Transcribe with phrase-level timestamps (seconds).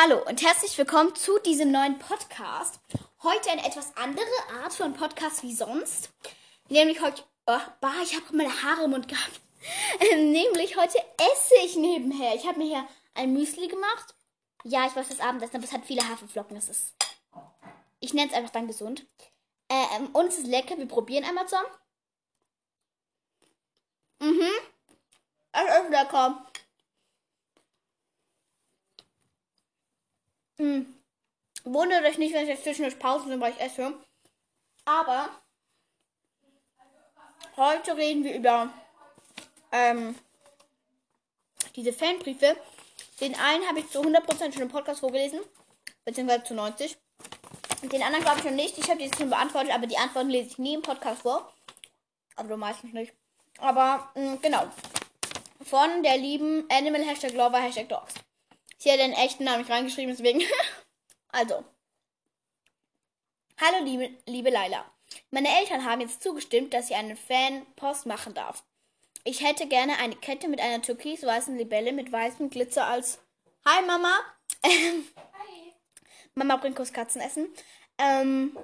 [0.00, 2.78] Hallo und herzlich willkommen zu diesem neuen Podcast.
[3.24, 6.10] Heute eine etwas andere Art von Podcast wie sonst.
[6.68, 9.40] Nämlich heute, oh, bah, ich habe meine Haare im Mund gehabt.
[10.12, 10.98] Ähm, nämlich heute
[11.32, 12.36] esse ich nebenher.
[12.36, 14.14] Ich habe mir hier ein Müsli gemacht.
[14.62, 16.54] Ja, ich weiß das Abendessen, aber es hat viele Haferflocken.
[16.54, 16.94] Das ist,
[17.98, 19.04] ich nenne es einfach dann gesund.
[19.68, 20.78] Ähm, und es ist lecker.
[20.78, 21.68] Wir probieren einmal zusammen.
[24.20, 24.48] Mhm.
[25.50, 26.46] Es ist lecker.
[30.58, 30.94] Hm.
[31.64, 33.94] Wundert euch nicht, wenn ich jetzt zwischendurch Pausen bin, weil ich esse.
[34.84, 35.28] Aber
[37.56, 38.72] heute reden wir über
[39.72, 40.14] ähm,
[41.76, 42.56] diese Fanbriefe.
[43.20, 45.40] Den einen habe ich zu 100% schon im Podcast vorgelesen,
[46.04, 46.96] beziehungsweise zu 90.
[47.82, 48.78] Und den anderen glaube ich noch nicht.
[48.78, 51.52] Ich habe die schon beantwortet, aber die Antworten lese ich nie im Podcast vor.
[52.36, 53.12] Du meistens nicht.
[53.58, 54.68] Aber mh, genau.
[55.62, 58.14] Von der lieben Animal Hashtag Lover Hashtag Dogs.
[58.78, 60.40] Sie hat den echten Namen nicht reingeschrieben, deswegen.
[61.28, 61.64] also.
[63.60, 64.84] Hallo, liebe, liebe Laila.
[65.30, 68.62] Meine Eltern haben jetzt zugestimmt, dass ich einen Fan-Post machen darf.
[69.24, 73.18] Ich hätte gerne eine Kette mit einer türkis-weißen Libelle mit weißem Glitzer als.
[73.66, 74.12] Hi, Mama!
[74.64, 75.04] Hi!
[76.34, 77.48] Mama bringt kurz Katzenessen.
[77.98, 78.56] Ähm.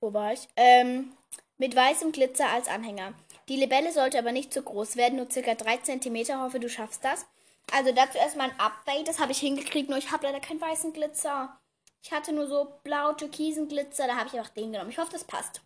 [0.00, 0.48] Wo war ich?
[0.56, 1.14] Ähm.
[1.58, 3.12] Mit weißem Glitzer als Anhänger.
[3.48, 6.40] Die Libelle sollte aber nicht zu groß werden, nur circa 3 cm.
[6.42, 7.26] Hoffe, du schaffst das.
[7.70, 9.08] Also dazu erstmal ein Update.
[9.08, 11.58] Das habe ich hingekriegt, nur ich habe leider keinen weißen Glitzer.
[12.02, 14.06] Ich hatte nur so blau-türkisen Glitzer.
[14.06, 14.90] Da habe ich einfach den genommen.
[14.90, 15.60] Ich hoffe, das passt.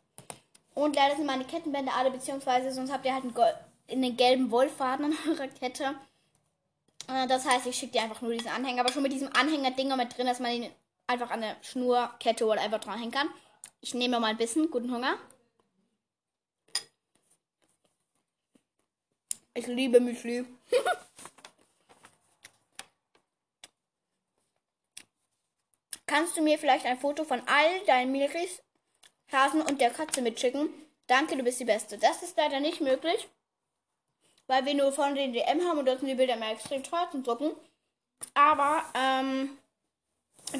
[0.74, 3.34] Und leider sind meine Kettenbänder alle, beziehungsweise sonst habt ihr halt einen,
[3.90, 5.94] einen gelben Wollfaden an eurer Kette.
[7.08, 8.82] Äh, das heißt, ich schicke dir einfach nur diesen Anhänger.
[8.82, 10.70] Aber schon mit diesem Anhänger-Dinger mit drin, dass man ihn
[11.06, 13.28] einfach an eine Schnur, Kette oder einfach dranhängen kann.
[13.80, 14.70] Ich nehme mal ein bisschen.
[14.70, 15.16] Guten Hunger.
[19.54, 20.44] Ich liebe Müsli.
[26.06, 28.62] Kannst du mir vielleicht ein Foto von all deinen Milchis,
[29.32, 30.68] Hasen und der Katze mitschicken?
[31.08, 31.98] Danke, du bist die Beste.
[31.98, 33.28] Das ist leider nicht möglich,
[34.46, 37.24] weil wir nur von den DM haben und sind die Bilder mehr extrem teuer zum
[37.24, 37.50] Drucken.
[38.34, 39.58] Aber ähm,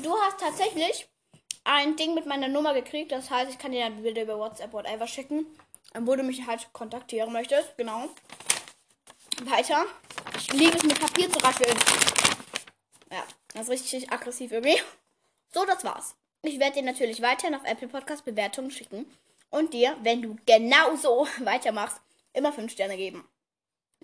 [0.03, 1.09] du hast tatsächlich
[1.63, 3.13] ein Ding mit meiner Nummer gekriegt.
[3.13, 5.47] Das heißt, ich kann dir dann Bilder über WhatsApp oder whatever schicken,
[5.99, 7.77] wo du mich halt kontaktieren möchtest.
[7.77, 8.09] Genau.
[9.45, 9.85] Weiter.
[10.37, 11.79] Ich liebe es mit Papier zu rascheln.
[13.13, 14.81] Ja, das ist richtig aggressiv irgendwie.
[15.53, 16.15] So, das war's.
[16.43, 19.07] Ich werde dir natürlich weiterhin auf Apple Podcast Bewertungen schicken
[19.51, 22.01] und dir, wenn du genauso weitermachst,
[22.33, 23.27] immer 5 Sterne geben.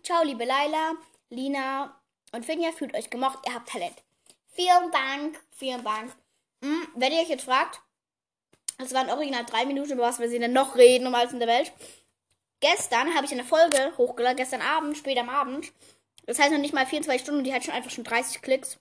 [0.03, 0.95] Ciao, liebe Laila,
[1.31, 1.95] Lina
[2.33, 4.03] und Finja, fühlt euch gemocht, ihr habt Talent.
[4.49, 6.13] Vielen Dank, vielen Dank.
[6.63, 7.81] Hm, wenn ihr euch jetzt fragt,
[8.79, 11.49] es waren original drei Minuten, über was wir denn noch reden um alles in der
[11.49, 11.73] Welt.
[12.61, 15.73] Gestern habe ich eine Folge hochgeladen, gestern Abend, spät am Abend.
[16.27, 18.79] Das heißt noch nicht mal 24 Stunden, die hat schon einfach schon 30 Klicks.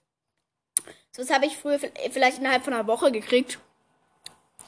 [1.10, 1.78] So, das habe ich früher
[2.10, 3.58] vielleicht innerhalb von einer Woche gekriegt.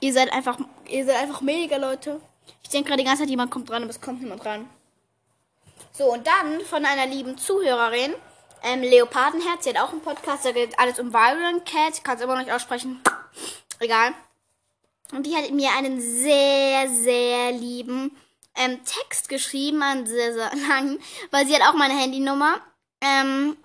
[0.00, 0.58] Ihr seid einfach,
[0.88, 2.20] ihr seid einfach mega Leute.
[2.62, 4.68] Ich denke gerade die ganze Zeit, jemand kommt dran, aber es kommt niemand dran.
[5.92, 8.14] So, und dann von einer lieben Zuhörerin,
[8.62, 12.16] ähm, Leopardenherz, sie hat auch einen Podcast, da geht alles um Violent Cat, ich kann
[12.16, 13.00] es immer noch nicht aussprechen.
[13.78, 14.12] Egal.
[15.12, 18.16] Und die hat mir einen sehr, sehr lieben
[18.56, 21.00] ähm, Text geschrieben, einen sehr, sehr langen,
[21.30, 22.60] weil sie hat auch meine Handynummer.
[23.00, 23.56] Ähm,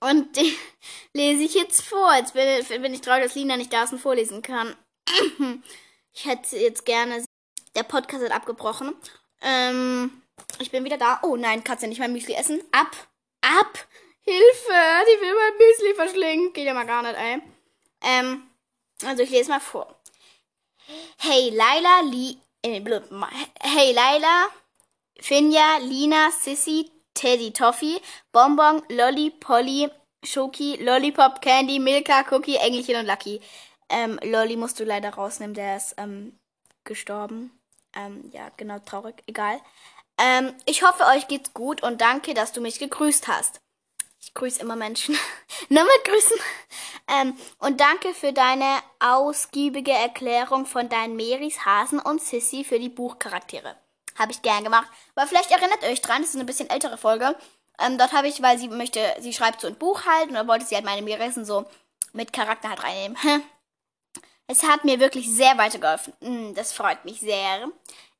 [0.00, 0.54] und den
[1.12, 2.14] lese ich jetzt vor.
[2.14, 4.76] Jetzt bin, bin ich traurig, dass Lina nicht da ist und vorlesen kann.
[6.16, 7.24] Ich hätte jetzt gerne.
[7.74, 8.94] Der Podcast hat abgebrochen.
[9.42, 10.22] Ähm,
[10.60, 11.18] ich bin wieder da.
[11.24, 12.62] Oh nein, ja nicht mein Müsli essen.
[12.70, 13.08] Ab.
[13.40, 13.88] Ab.
[14.20, 14.72] Hilfe.
[14.72, 16.52] Die will mein Müsli verschlingen.
[16.52, 17.42] Geht ja mal gar nicht, ey.
[18.00, 18.48] Ähm,
[19.04, 20.00] also ich lese mal vor.
[21.18, 22.82] Hey Laila, Li, äh,
[23.60, 24.48] hey Laila,
[25.18, 28.00] Finja, Lina, Sissy, Teddy Toffee,
[28.32, 29.88] Bonbon, Lolly, Polly,
[30.24, 33.40] Schoki, Lollipop, Candy, Milka, Cookie, Engelchen und Lucky.
[33.88, 36.38] Ähm, Lolly musst du leider rausnehmen, der ist ähm,
[36.84, 37.58] gestorben.
[37.94, 39.60] Ähm, ja, genau, traurig, egal.
[40.18, 43.60] Ähm, ich hoffe, euch geht's gut und danke, dass du mich gegrüßt hast.
[44.20, 45.16] Ich grüße immer Menschen.
[45.68, 46.38] Nur mit Grüßen.
[47.08, 52.88] Ähm, und danke für deine ausgiebige Erklärung von deinen Meris, Hasen und Sissy für die
[52.88, 53.76] Buchcharaktere.
[54.18, 54.88] Habe ich gern gemacht.
[55.14, 57.34] Aber vielleicht erinnert euch dran, das ist eine bisschen ältere Folge.
[57.80, 60.46] Ähm, dort habe ich, weil sie möchte, sie schreibt so ein Buch halt und da
[60.46, 61.66] wollte sie halt meine Mirissen so
[62.12, 63.16] mit Charakter halt reinnehmen.
[64.46, 66.12] Es hat mir wirklich sehr weitergeholfen.
[66.20, 67.66] Hm, das freut mich sehr.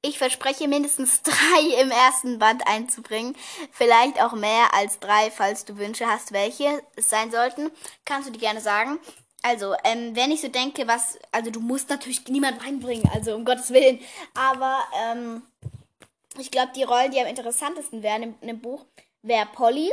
[0.00, 3.36] Ich verspreche mindestens drei im ersten Band einzubringen.
[3.72, 7.70] Vielleicht auch mehr als drei, falls du Wünsche hast, welche es sein sollten.
[8.04, 8.98] Kannst du die gerne sagen.
[9.42, 13.44] Also, ähm, wenn ich so denke, was, also du musst natürlich niemand reinbringen, also um
[13.44, 14.00] Gottes Willen.
[14.32, 15.42] Aber ähm,
[16.38, 18.84] ich glaube, die Rollen, die am interessantesten wären in, in dem Buch,
[19.22, 19.92] wäre Polly,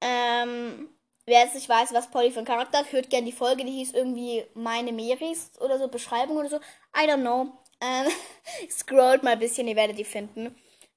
[0.00, 0.88] ähm,
[1.26, 3.72] wer jetzt nicht weiß, was Polly für ein Charakter hat, hört gerne die Folge, die
[3.72, 6.56] hieß irgendwie Meine Meris oder so, Beschreibung oder so.
[6.96, 7.52] I don't know.
[7.80, 8.10] Ähm,
[8.70, 10.56] scrollt mal ein bisschen, ihr werdet die finden.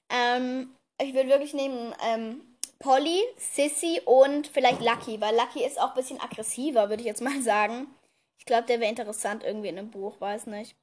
[0.10, 2.42] Ähm, ich würde wirklich nehmen ähm,
[2.80, 7.22] Polly, Sissy und vielleicht Lucky, weil Lucky ist auch ein bisschen aggressiver, würde ich jetzt
[7.22, 7.88] mal sagen.
[8.38, 10.76] Ich glaube, der wäre interessant irgendwie in einem Buch, weiß nicht.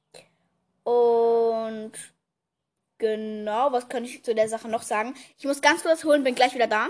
[0.83, 1.91] Und
[2.99, 5.15] genau, was könnte ich zu der Sache noch sagen?
[5.37, 6.89] Ich muss ganz kurz holen, bin gleich wieder da.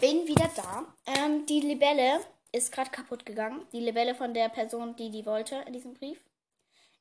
[0.00, 0.86] Bin wieder da.
[1.06, 2.20] Ähm, die Libelle
[2.52, 3.66] ist gerade kaputt gegangen.
[3.72, 6.20] Die Libelle von der Person, die die wollte in diesem Brief.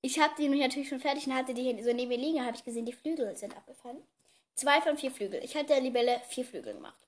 [0.02, 2.46] Ich habe die natürlich schon fertig und hatte die so neben mir liegen.
[2.46, 4.02] habe ich gesehen, die Flügel sind abgefallen.
[4.54, 5.44] Zwei von vier Flügel.
[5.44, 7.08] Ich hatte der Libelle vier Flügel gemacht.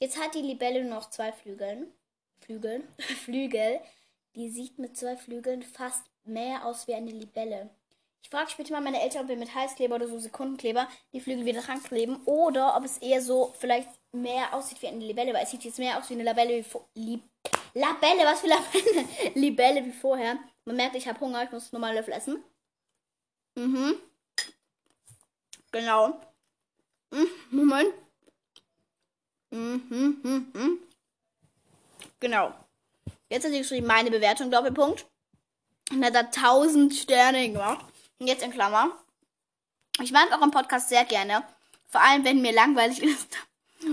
[0.00, 1.92] Jetzt hat die Libelle nur noch zwei Flügeln.
[2.40, 2.88] Flügeln.
[3.24, 3.80] Flügel.
[4.34, 7.70] Die sieht mit zwei Flügeln fast mehr aus wie eine Libelle.
[8.24, 11.44] Ich frage später mal meine Eltern, ob wir mit Heißkleber oder so Sekundenkleber die Flügel
[11.44, 15.44] wieder dran kleben oder ob es eher so vielleicht mehr aussieht wie eine Libelle, weil
[15.44, 16.78] es sieht jetzt mehr aus wie eine Labelle wie.
[16.94, 17.22] Lib
[17.74, 19.08] Labelle, was für Labelle?
[19.34, 20.38] Libelle wie vorher.
[20.64, 22.42] Man merkt, ich habe Hunger, ich muss nochmal Löffel essen.
[23.56, 23.96] Mhm.
[25.70, 26.18] Genau.
[27.10, 27.92] Mhm, Moment.
[29.50, 30.78] Mhm, mhm, mhm.
[32.20, 32.54] Genau.
[33.28, 35.04] Jetzt hat sie geschrieben, meine Bewertung, Doppelpunkt.
[35.90, 37.84] Und hat da 1000 Sterne gemacht.
[38.18, 38.90] Und jetzt in Klammer.
[40.00, 41.42] Ich mag euren Podcast sehr gerne.
[41.88, 43.36] Vor allem, wenn mir langweilig ist.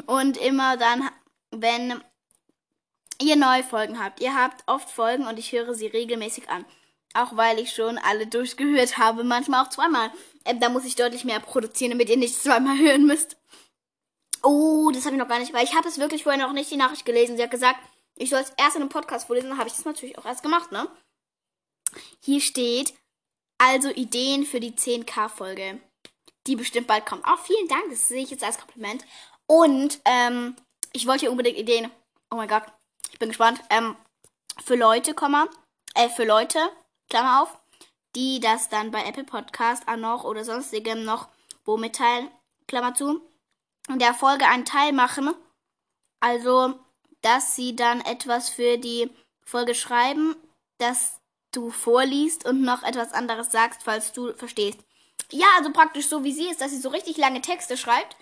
[0.05, 1.09] Und immer dann,
[1.51, 2.01] wenn
[3.21, 4.21] ihr neue Folgen habt.
[4.21, 6.65] Ihr habt oft Folgen und ich höre sie regelmäßig an.
[7.13, 9.23] Auch weil ich schon alle durchgehört habe.
[9.23, 10.11] Manchmal auch zweimal.
[10.45, 13.37] Ähm, da muss ich deutlich mehr produzieren, damit ihr nicht zweimal hören müsst.
[14.43, 16.71] Oh, das habe ich noch gar nicht, weil ich habe es wirklich vorher noch nicht
[16.71, 17.37] die Nachricht gelesen.
[17.37, 17.79] Sie hat gesagt,
[18.15, 20.71] ich soll es erst in einem Podcast vorlesen, habe ich das natürlich auch erst gemacht,
[20.71, 20.87] ne?
[22.21, 22.93] Hier steht
[23.61, 25.79] also Ideen für die 10K-Folge,
[26.47, 27.25] die bestimmt bald kommt.
[27.25, 29.05] Auch vielen Dank, das sehe ich jetzt als Kompliment.
[29.45, 30.55] Und ähm,
[30.93, 31.91] ich wollte hier unbedingt Ideen.
[32.31, 32.63] Oh mein Gott,
[33.11, 33.61] ich bin gespannt.
[33.69, 33.95] Ähm,
[34.63, 35.47] für Leute, Komma,
[35.93, 36.59] äh, für Leute,
[37.09, 37.57] Klammer auf,
[38.15, 41.29] die das dann bei Apple Podcast auch noch oder sonstigem noch
[41.63, 42.31] wo mitteilen,
[42.67, 43.21] Klammer zu,
[43.87, 45.35] in der Folge einen Teil machen.
[46.19, 46.79] Also
[47.21, 49.11] dass sie dann etwas für die
[49.45, 50.35] Folge schreiben,
[50.79, 51.20] dass
[51.51, 54.79] du vorliest und noch etwas anderes sagst, falls du verstehst.
[55.31, 58.15] Ja, also praktisch so wie sie ist, dass sie so richtig lange Texte schreibt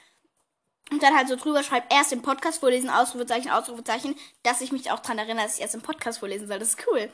[0.92, 4.92] und dann halt so drüber schreibt, erst im Podcast vorlesen, Ausrufezeichen, Ausrufezeichen, dass ich mich
[4.92, 6.60] auch daran erinnere, dass ich erst im Podcast vorlesen soll.
[6.60, 7.12] Das ist cool.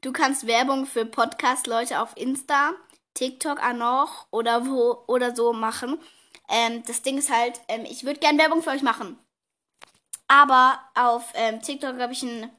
[0.00, 2.72] Du kannst Werbung für Podcast-Leute auf Insta,
[3.14, 5.98] TikTok auch noch oder wo oder so machen.
[6.48, 9.18] Ähm, das Ding ist halt, ähm, ich würde gerne Werbung für euch machen.
[10.28, 12.50] Aber auf ähm, TikTok habe ich einen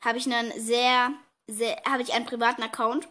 [0.00, 1.12] habe ich einen sehr
[1.88, 3.08] habe ich einen privaten Account,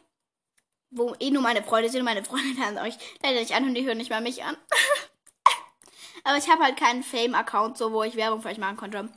[0.90, 2.04] wo eh nur meine Freunde sind.
[2.04, 4.58] Meine Freunde hören euch leider nicht an und die hören nicht mal mich an.
[6.24, 9.10] Aber ich habe halt keinen Fame-Account, so wo ich Werbung für euch machen konnte.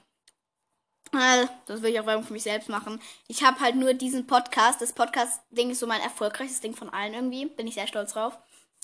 [1.12, 3.00] Äh, das will ich auch Werbung für mich selbst machen.
[3.26, 4.81] Ich habe halt nur diesen Podcast.
[4.81, 7.46] Das Podcast-Ding ist so mein erfolgreichstes Ding von allen irgendwie.
[7.46, 8.38] Bin ich sehr stolz drauf.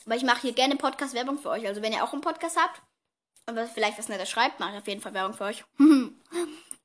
[0.06, 1.66] Aber ich mache hier gerne Podcast-Werbung für euch.
[1.66, 2.82] Also wenn ihr auch einen Podcast habt,
[3.48, 5.64] und was vielleicht was Nettes schreibt, mache ich auf jeden Fall Werbung für euch.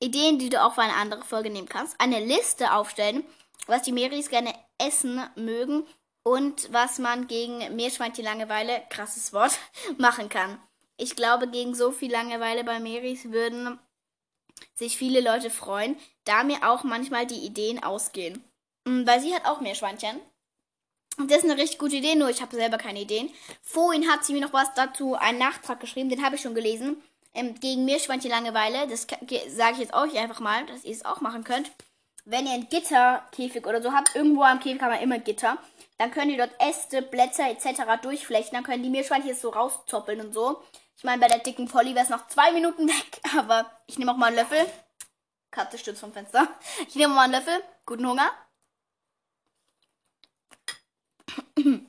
[0.00, 2.00] Ideen, die du auch für eine andere Folge nehmen kannst.
[2.00, 3.24] Eine Liste aufstellen,
[3.66, 5.86] was die Meris gerne essen mögen
[6.22, 9.58] und was man gegen Meerschweinchen Langeweile, krasses Wort,
[9.98, 10.60] machen kann.
[10.96, 13.78] Ich glaube, gegen so viel Langeweile bei Meris würden
[14.74, 18.44] sich viele Leute freuen, da mir auch manchmal die Ideen ausgehen.
[18.84, 20.20] Mm, weil sie hat auch Meerschweinchen.
[21.18, 23.30] Das ist eine richtig gute Idee, nur ich habe selber keine Ideen.
[23.60, 27.02] Vorhin hat sie mir noch was dazu, einen Nachtrag geschrieben, den habe ich schon gelesen.
[27.34, 29.06] Ähm, gegen Meerschweinchen Langeweile, das
[29.48, 31.70] sage ich jetzt euch einfach mal, dass ihr es auch machen könnt.
[32.24, 35.58] Wenn ihr ein Gitterkäfig oder so habt, irgendwo am Käfig haben wir immer Gitter,
[35.98, 38.00] dann könnt ihr dort Äste, Blätter etc.
[38.00, 40.62] durchflechten, dann können die Meerschweinchen so rauszoppeln und so.
[40.96, 44.12] Ich meine, bei der dicken Polly wäre es noch zwei Minuten weg, aber ich nehme
[44.12, 44.66] auch mal einen Löffel.
[45.50, 46.48] Katze stürzt vom Fenster.
[46.88, 47.62] Ich nehme mal einen Löffel.
[47.86, 48.30] Guten Hunger.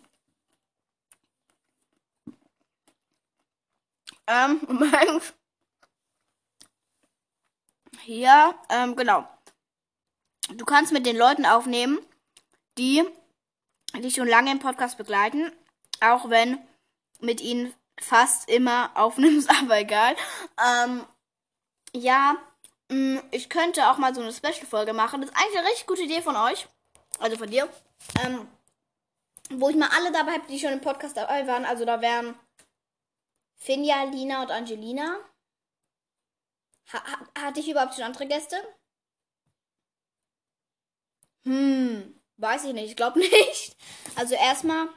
[4.27, 4.61] ähm,
[8.01, 9.27] hier, ähm, genau.
[10.55, 11.99] Du kannst mit den Leuten aufnehmen,
[12.77, 13.03] die
[13.95, 15.51] dich schon lange im Podcast begleiten,
[16.01, 16.57] auch wenn
[17.19, 20.15] mit ihnen fast immer aufnimmst, aber egal.
[20.63, 21.05] Ähm,
[21.93, 22.35] ja,
[22.89, 25.21] mm, ich könnte auch mal so eine Special-Folge machen.
[25.21, 26.67] Das ist eigentlich eine richtig gute Idee von euch.
[27.19, 27.69] Also von dir.
[28.23, 28.47] Ähm,
[29.49, 31.65] wo ich mal alle dabei habe, die schon im Podcast dabei waren.
[31.65, 32.35] Also da wären
[33.55, 35.19] Finja, Lina und Angelina.
[36.91, 37.01] Ha
[37.39, 38.57] hatte ich überhaupt schon andere Gäste?
[41.45, 42.89] Hm, weiß ich nicht.
[42.89, 43.75] Ich glaube nicht.
[44.15, 44.87] Also erstmal,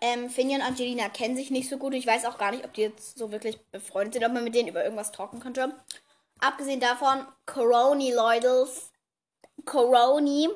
[0.00, 1.94] ähm, Finja und Angelina kennen sich nicht so gut.
[1.94, 4.54] Ich weiß auch gar nicht, ob die jetzt so wirklich befreundet sind, ob man mit
[4.54, 5.74] denen über irgendwas talken könnte.
[6.40, 8.68] abgesehen davon, Coroni, Leute.
[9.64, 10.48] Coroni.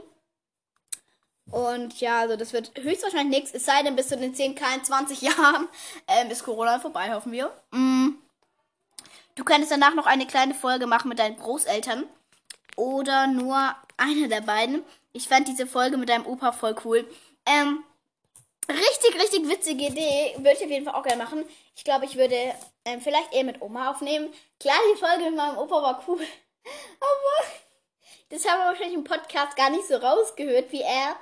[1.50, 4.82] Und ja, also das wird höchstwahrscheinlich nichts, es sei denn, bis zu den 10, kein
[4.84, 5.68] 20 Jahren
[6.08, 7.52] ähm, ist Corona vorbei, hoffen wir.
[7.72, 8.10] Mm.
[9.34, 12.04] Du könntest danach noch eine kleine Folge machen mit deinen Großeltern.
[12.76, 14.84] Oder nur eine der beiden.
[15.12, 17.08] Ich fand diese Folge mit deinem Opa voll cool.
[17.46, 17.84] Ähm,
[18.68, 20.34] richtig, richtig witzige Idee.
[20.36, 21.44] Würde ich auf jeden Fall auch gerne machen.
[21.76, 22.54] Ich glaube, ich würde
[22.84, 24.32] ähm, vielleicht eher mit Oma aufnehmen.
[24.60, 26.20] Klar, die Folge mit meinem Opa war cool.
[27.00, 27.52] Aber
[28.30, 31.16] das haben wir wahrscheinlich im Podcast gar nicht so rausgehört, wie er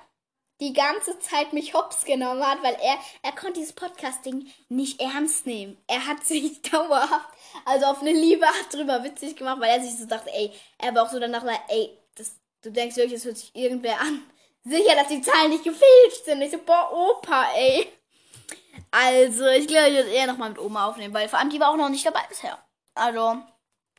[0.60, 5.46] die ganze Zeit mich hops genommen hat, weil er, er konnte dieses Podcasting nicht ernst
[5.46, 5.78] nehmen.
[5.86, 7.28] Er hat sich dauerhaft,
[7.64, 11.04] also auf eine liebe drüber witzig gemacht, weil er sich so dachte, ey, er war
[11.04, 11.96] auch so danach, ey,
[12.62, 14.22] du denkst wirklich, das hört sich irgendwer an.
[14.64, 16.42] Sicher, dass die Zahlen nicht gefälscht sind.
[16.42, 17.86] Ich so, boah, Opa, ey.
[18.90, 21.70] Also, ich glaube, ich würde eher nochmal mit Oma aufnehmen, weil vor allem die war
[21.70, 22.58] auch noch nicht dabei bisher.
[22.94, 23.38] Also,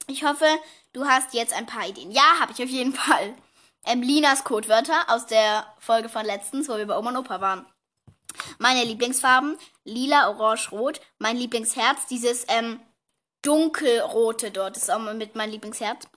[0.08, 0.46] ich hoffe,
[0.94, 2.12] du hast jetzt ein paar Ideen.
[2.12, 3.36] Ja, habe ich auf jeden Fall
[3.86, 7.66] ähm, Linas Codewörter aus der Folge von letztens, wo wir bei Oma und Opa waren.
[8.60, 11.02] Meine Lieblingsfarben, lila, orange, rot.
[11.20, 12.80] Mein Lieblingsherz, dieses ähm,
[13.42, 16.08] dunkelrote dort, ist auch mit meinem Lieblingsherz.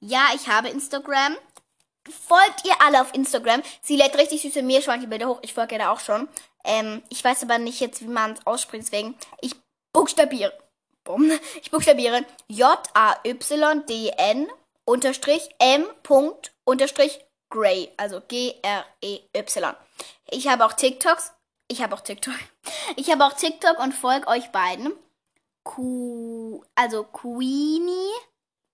[0.00, 1.36] Ja, ich habe Instagram.
[2.10, 3.62] Folgt ihr alle auf Instagram.
[3.82, 5.38] Sie lädt richtig süße Meerschweinchen-Bilder hoch.
[5.42, 6.28] Ich folge ihr da auch schon.
[6.64, 9.16] Ähm, ich weiß aber nicht jetzt, wie man es ausspricht, deswegen.
[9.40, 9.54] Ich
[9.92, 10.52] buchstabiere.
[11.62, 14.48] Ich buchstabiere J-A-Y-D-N
[14.84, 15.86] unterstrich M.
[16.64, 19.74] unterstrich Gray, also G-R-E-Y.
[20.30, 21.32] Ich habe auch TikToks.
[21.68, 22.34] Ich habe auch TikTok.
[22.96, 24.92] Ich habe auch TikTok und folge euch beiden.
[25.64, 28.12] Q, also Queenie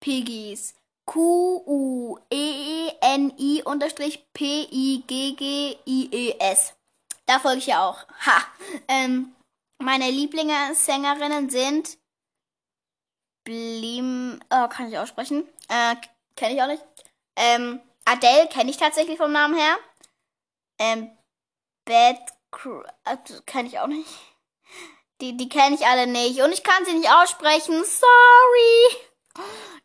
[0.00, 0.75] Piggies.
[1.07, 2.23] Q-U-E-E-N-I
[3.65, 5.15] unterstrich P-I-G-G-I-E-S.
[7.27, 8.07] Da folge ich ja auch.
[8.27, 8.43] Ha.
[8.89, 9.35] Ähm,
[9.79, 11.99] meine Lieblingssängerinnen sind
[13.45, 15.49] Blim, oh, kann ich aussprechen.
[15.69, 15.95] Äh,
[16.35, 16.85] kenne ich auch nicht.
[17.37, 19.77] Ähm, Adele kenne ich tatsächlich vom Namen her.
[20.79, 21.11] Ähm,
[21.85, 22.19] Bad
[23.05, 24.09] äh, kenne ich auch nicht.
[25.21, 26.41] Die, die kenne ich alle nicht.
[26.43, 27.85] Und ich kann sie nicht aussprechen.
[27.85, 28.97] Sorry.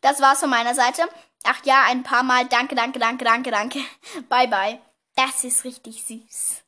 [0.00, 1.08] Das war's von meiner Seite.
[1.44, 2.46] Ach ja, ein paar Mal.
[2.46, 3.80] Danke, danke, danke, danke, danke.
[4.28, 4.80] Bye, bye.
[5.16, 6.62] Das ist richtig süß.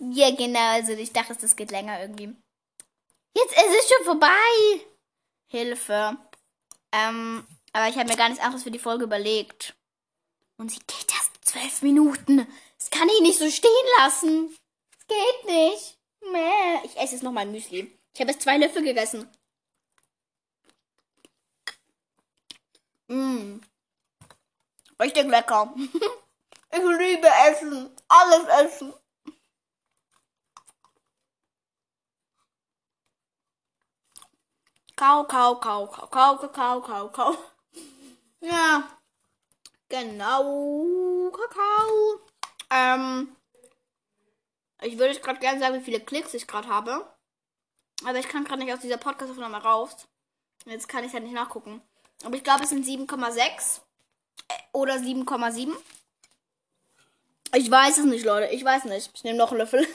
[0.00, 0.72] Ja, genau.
[0.72, 2.34] Also ich dachte, das geht länger irgendwie.
[3.36, 4.80] Jetzt ist es schon vorbei.
[5.48, 6.16] Hilfe.
[6.92, 9.74] Ähm, aber ich habe mir gar nichts anderes für die Folge überlegt.
[10.56, 12.46] Und sie geht erst zwölf Minuten.
[12.78, 14.56] Das kann ich nicht so stehen lassen.
[14.96, 15.98] Das geht nicht.
[16.32, 16.84] Mäh.
[16.84, 17.98] Ich esse jetzt noch mal ein Müsli.
[18.14, 19.28] Ich habe jetzt zwei Löffel gegessen.
[23.08, 23.60] Mm.
[25.00, 25.74] Richtig lecker.
[26.76, 27.94] Ich liebe Essen.
[28.08, 28.92] Alles Essen.
[34.96, 37.36] Kau, kau, kau, kau, kau, kau, kau, kau.
[38.40, 38.88] Ja,
[39.88, 41.30] genau.
[41.30, 42.20] Kakao.
[42.70, 43.36] Ähm,
[44.82, 47.08] ich würde gerade gerne sagen, wie viele Klicks ich gerade habe.
[48.04, 50.08] Aber ich kann gerade nicht aus dieser Podcast-Aufnahme raus.
[50.66, 51.82] Jetzt kann ich ja nicht nachgucken.
[52.22, 53.80] Aber ich glaube, es sind 7,6
[54.48, 55.72] äh, oder 7,7.
[57.54, 58.52] Ich weiß es nicht, Leute.
[58.52, 59.10] Ich weiß nicht.
[59.14, 59.86] Ich nehme noch einen Löffel.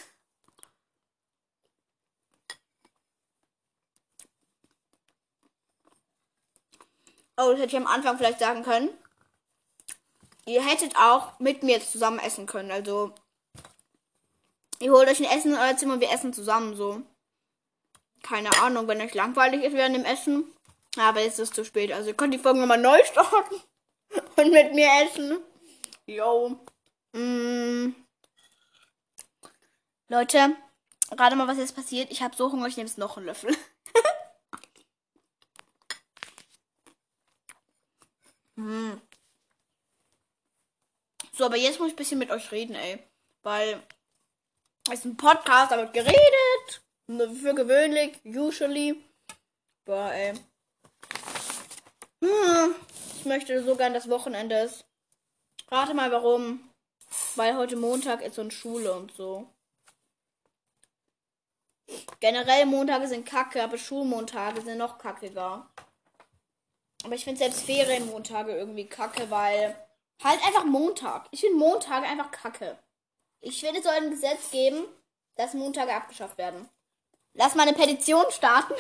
[7.41, 8.89] Oh, das hätte ich am Anfang vielleicht sagen können.
[10.45, 12.69] Ihr hättet auch mit mir jetzt zusammen essen können.
[12.69, 13.13] Also,
[14.79, 17.01] ihr holt euch ein Essen in euer Zimmer und wir essen zusammen so.
[18.23, 20.51] Keine Ahnung, wenn euch langweilig ist während dem Essen.
[20.98, 21.91] Aber jetzt ist es zu spät.
[21.91, 23.55] Also, ihr könnt die Folge nochmal neu starten
[24.36, 25.39] und mit mir essen.
[26.05, 26.60] Yo.
[27.13, 27.93] Mm.
[30.08, 30.55] Leute,
[31.12, 32.12] gerade mal, was jetzt passiert.
[32.12, 33.55] Ich habe so Hunger, ich nehme jetzt noch einen Löffel.
[38.60, 39.00] Hm.
[41.31, 43.00] So, aber jetzt muss ich ein bisschen mit euch reden, ey.
[43.41, 43.81] Weil
[44.89, 46.81] es ist ein Podcast, da wird geredet.
[47.08, 49.01] Für gewöhnlich, usually.
[49.86, 50.34] Boah, ey.
[52.23, 52.75] Hm.
[53.17, 54.85] Ich möchte so gern das Wochenende ist.
[55.69, 56.69] Rate mal warum.
[57.35, 59.47] Weil heute Montag ist und Schule und so.
[62.19, 65.67] Generell Montage sind kacke, aber Schulmontage sind noch kackiger.
[67.03, 69.75] Aber ich finde selbst Ferienmontage irgendwie kacke, weil
[70.23, 71.27] halt einfach Montag.
[71.31, 72.77] Ich finde Montage einfach kacke.
[73.41, 74.85] Ich finde, es soll ein Gesetz geben,
[75.35, 76.69] dass Montage abgeschafft werden.
[77.33, 78.73] Lass mal eine Petition starten,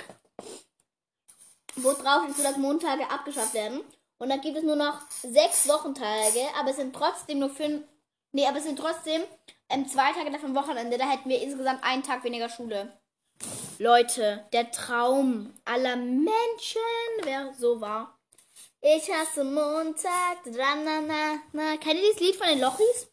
[1.75, 3.81] wo drauf ist, dass Montage abgeschafft werden.
[4.17, 7.83] Und dann gibt es nur noch sechs Wochentage, aber es sind trotzdem nur fünf.
[8.31, 9.23] Nee, aber es sind trotzdem
[9.69, 10.97] ähm, zwei Tage davon Wochenende.
[10.97, 12.99] Da hätten wir insgesamt einen Tag weniger Schule.
[13.77, 16.81] Leute, der Traum aller Menschen
[17.23, 18.19] wäre so wahr.
[18.81, 20.39] Ich hasse Montag.
[20.45, 21.77] Na.
[21.77, 23.07] Kennt ihr dieses Lied von den Lochis?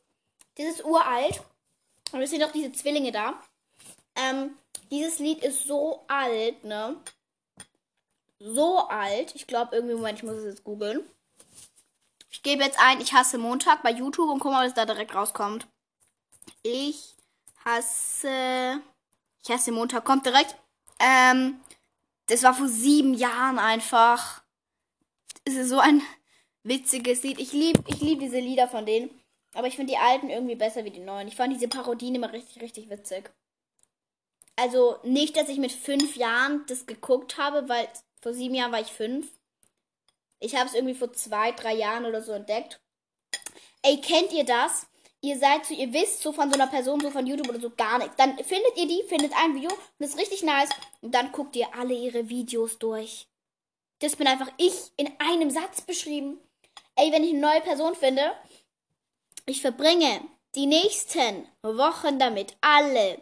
[0.57, 1.41] Das ist uralt.
[2.13, 3.41] Und es sind doch diese Zwillinge da.
[4.17, 4.57] Ähm,
[4.91, 6.97] dieses Lied ist so alt, ne?
[8.39, 9.35] So alt.
[9.35, 11.03] Ich glaube, irgendwie, Moment, ich muss es jetzt googeln.
[12.31, 15.15] Ich gebe jetzt ein, ich hasse Montag bei YouTube und guck mal, was da direkt
[15.15, 15.67] rauskommt.
[16.63, 17.15] Ich
[17.65, 18.81] hasse.
[19.43, 20.05] Ich hasse Montag.
[20.05, 20.55] Kommt direkt.
[20.99, 21.61] Ähm,
[22.27, 24.43] das war vor sieben Jahren einfach.
[25.45, 26.03] Es ist so ein
[26.63, 27.39] witziges Lied.
[27.39, 29.11] Ich liebe ich lieb diese Lieder von denen.
[29.55, 31.29] Aber ich finde die alten irgendwie besser wie die neuen.
[31.29, 33.31] Ich fand diese Parodien immer richtig, richtig witzig.
[34.57, 37.89] Also nicht, dass ich mit fünf Jahren das geguckt habe, weil
[38.27, 39.29] vor sieben Jahren war ich fünf.
[40.41, 42.81] Ich habe es irgendwie vor zwei, drei Jahren oder so entdeckt.
[43.83, 44.89] Ey, kennt ihr das?
[45.21, 47.71] Ihr seid so, ihr wisst so von so einer Person, so von YouTube oder so
[47.71, 48.17] gar nichts.
[48.17, 50.71] Dann findet ihr die, findet ein Video und ist richtig nice.
[51.03, 53.29] Und dann guckt ihr alle ihre Videos durch.
[54.01, 56.41] Das bin einfach ich in einem Satz beschrieben.
[56.97, 58.33] Ey, wenn ich eine neue Person finde,
[59.45, 60.21] ich verbringe
[60.57, 63.21] die nächsten Wochen damit, alle,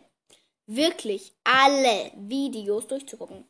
[0.64, 3.46] wirklich alle Videos durchzugucken.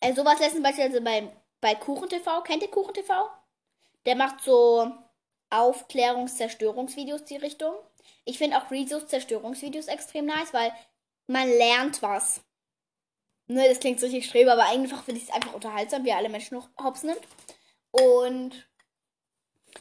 [0.00, 2.42] Äh, sowas letztens beispielsweise bei, bei KuchenTV.
[2.44, 3.30] Kennt ihr KuchenTV?
[4.06, 4.90] Der macht so
[5.50, 7.74] Aufklärungs-Zerstörungsvideos die Richtung.
[8.24, 10.72] Ich finde auch Rezos Zerstörungsvideos extrem nice, weil
[11.26, 12.40] man lernt was.
[13.46, 16.16] Ne, das klingt so richtig strebe, aber einfach finde ich es einfach unterhaltsam, wie er
[16.16, 17.20] alle Menschen noch hops nimmt.
[17.90, 18.66] Und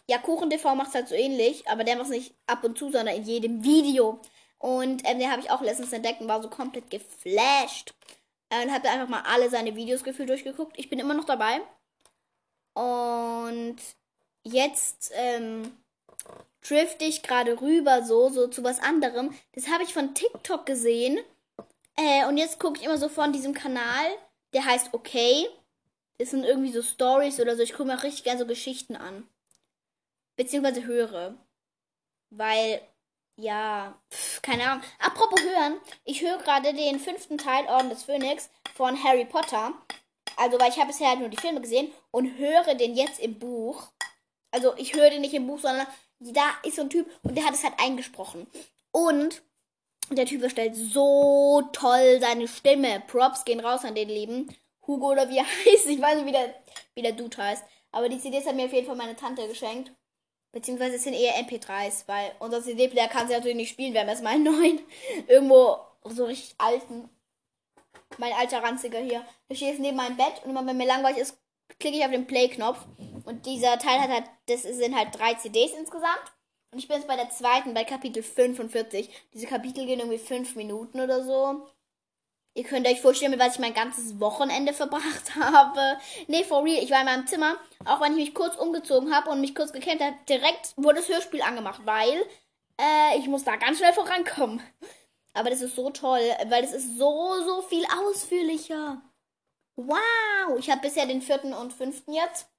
[0.08, 2.92] ja, KuchenTV macht es halt so ähnlich, aber der macht es nicht ab und zu,
[2.92, 4.20] sondern in jedem Video.
[4.58, 7.94] Und ähm, den habe ich auch letztens entdeckt und war so komplett geflasht.
[8.52, 10.78] Äh, und habe einfach mal alle seine Videos gefühlt durchgeguckt.
[10.78, 11.62] Ich bin immer noch dabei.
[12.74, 13.78] Und
[14.44, 15.72] jetzt ähm,
[16.62, 19.34] drifte ich gerade rüber so, so zu was anderem.
[19.54, 21.20] Das habe ich von TikTok gesehen.
[21.96, 24.12] Äh, und jetzt gucke ich immer so von diesem Kanal.
[24.54, 25.48] Der heißt Okay.
[26.18, 27.64] Das sind irgendwie so Stories oder so.
[27.64, 29.28] Ich gucke mir auch richtig gerne so Geschichten an.
[30.36, 31.36] Beziehungsweise höre.
[32.30, 32.82] Weil,
[33.36, 34.84] ja, pf, keine Ahnung.
[35.00, 35.80] Apropos hören.
[36.06, 39.74] Ich höre gerade den fünften Teil Orden des Phönix von Harry Potter.
[40.38, 43.40] Also, weil ich habe bisher halt nur die Filme gesehen und höre den jetzt im
[43.40, 43.92] Buch.
[44.52, 45.88] Also, ich höre den nicht im Buch, sondern
[46.20, 48.48] da ist so ein Typ und der hat es halt eingesprochen.
[48.92, 49.42] Und
[50.10, 53.02] der Typ verstellt so toll seine Stimme.
[53.08, 54.54] Props gehen raus an den Lieben.
[54.86, 55.88] Hugo oder wie er heißt.
[55.88, 56.54] Ich weiß nicht, wie der,
[56.96, 57.64] wie der Dude heißt.
[57.92, 59.92] Aber die CDs hat mir auf jeden Fall meine Tante geschenkt.
[60.52, 63.94] Beziehungsweise es sind eher MP3s, weil unser CD-Player kann sie natürlich nicht spielen.
[63.94, 64.80] Wir haben erstmal einen neuen.
[65.28, 67.10] Irgendwo so richtig alten.
[68.18, 69.26] Mein alter Ranziger hier.
[69.50, 71.38] Der steht jetzt neben meinem Bett und immer wenn mir langweilig ist,
[71.80, 72.86] klicke ich auf den Play-Knopf.
[73.26, 76.34] Und dieser Teil hat halt, das sind halt drei CDs insgesamt.
[76.72, 79.10] Und ich bin jetzt bei der zweiten, bei Kapitel 45.
[79.34, 81.68] Diese Kapitel gehen irgendwie fünf Minuten oder so.
[82.54, 85.98] Ihr könnt euch vorstellen, mit was ich mein ganzes Wochenende verbracht habe.
[86.28, 86.84] Nee, for real.
[86.84, 89.72] Ich war in meinem Zimmer, auch wenn ich mich kurz umgezogen habe und mich kurz
[89.72, 92.26] gekämmt habe, direkt wurde das Hörspiel angemacht, weil
[92.80, 94.62] äh, ich muss da ganz schnell vorankommen.
[95.34, 99.02] Aber das ist so toll, weil es ist so, so viel ausführlicher.
[99.78, 100.58] Wow!
[100.60, 102.50] Ich habe bisher den vierten und fünften jetzt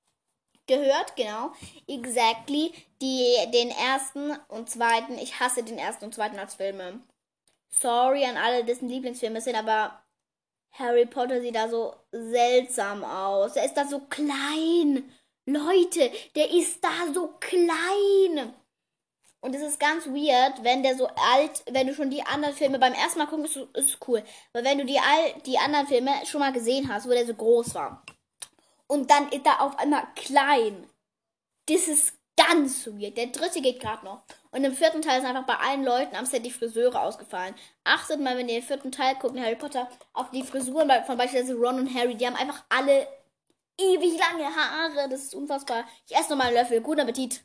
[0.67, 1.53] gehört, genau.
[1.87, 2.73] Exactly.
[3.03, 5.19] Die, den ersten und zweiten.
[5.19, 7.01] Ich hasse den ersten und zweiten als Filme.
[7.75, 10.03] Sorry an alle, dessen Lieblingsfilme sind, aber
[10.73, 13.57] Harry Potter sieht da so seltsam aus.
[13.57, 15.11] Er ist da so klein.
[15.45, 18.55] Leute, der ist da so klein.
[19.41, 22.79] Und es ist ganz weird, wenn der so alt, wenn du schon die anderen Filme
[22.79, 24.23] beim ersten Mal guckst, ist, ist cool.
[24.53, 27.35] Aber wenn du die, all, die anderen Filme schon mal gesehen hast, wo der so
[27.35, 28.05] groß war.
[28.87, 30.87] Und dann ist er auf einmal klein.
[31.67, 33.17] Das ist ganz weird.
[33.17, 34.25] Der dritte geht gerade noch.
[34.51, 37.55] Und im vierten Teil ist einfach bei allen Leuten am Set die Friseure ausgefallen.
[37.85, 41.55] Achtet mal, wenn ihr den vierten Teil guckt, Harry Potter, auf die Frisuren von beispielsweise
[41.55, 42.15] Ron und Harry.
[42.15, 43.07] Die haben einfach alle
[43.79, 45.09] ewig lange Haare.
[45.09, 45.85] Das ist unfassbar.
[46.07, 46.81] Ich esse nochmal einen Löffel.
[46.81, 47.43] Guten Appetit.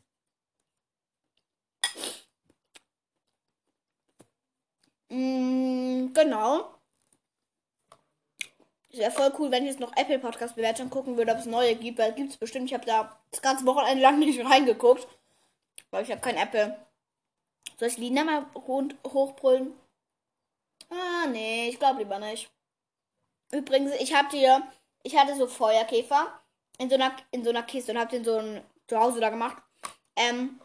[5.10, 6.77] Mm, genau.
[8.98, 11.46] Es wäre voll cool, wenn ich jetzt noch Apple Podcast Bewertung gucken würde, ob es
[11.46, 12.66] neue gibt, weil gibt es bestimmt.
[12.66, 15.08] Ich habe da das ganze Wochenende lang nicht reingeguckt,
[15.92, 16.76] weil ich habe kein Apple.
[17.78, 19.74] Soll ich Lina mal hochbrüllen?
[20.90, 22.50] Ah, nee, ich glaube lieber nicht.
[23.52, 24.64] Übrigens, ich habe dir,
[25.04, 26.28] ich hatte so Feuerkäfer
[26.80, 29.62] in so einer, in so einer Kiste und habe den so ein Zuhause da gemacht.
[30.16, 30.60] Ähm,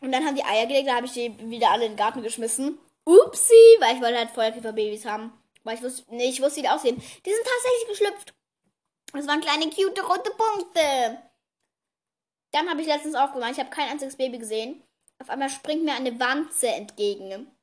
[0.00, 2.22] und dann haben die Eier gelegt, da habe ich die wieder alle in den Garten
[2.22, 2.78] geschmissen.
[3.04, 5.37] Upsi, weil ich wollte halt Feuerkäferbabys haben.
[5.68, 6.96] Weil ich wusste, nee, ich wusste, wie die aussehen.
[6.96, 8.34] Die sind tatsächlich geschlüpft.
[9.12, 11.22] Das waren kleine, cute, rote Punkte.
[12.52, 14.82] Dann habe ich letztens aufgemacht, ich habe kein einziges Baby gesehen.
[15.18, 17.54] Auf einmal springt mir eine Wanze entgegen.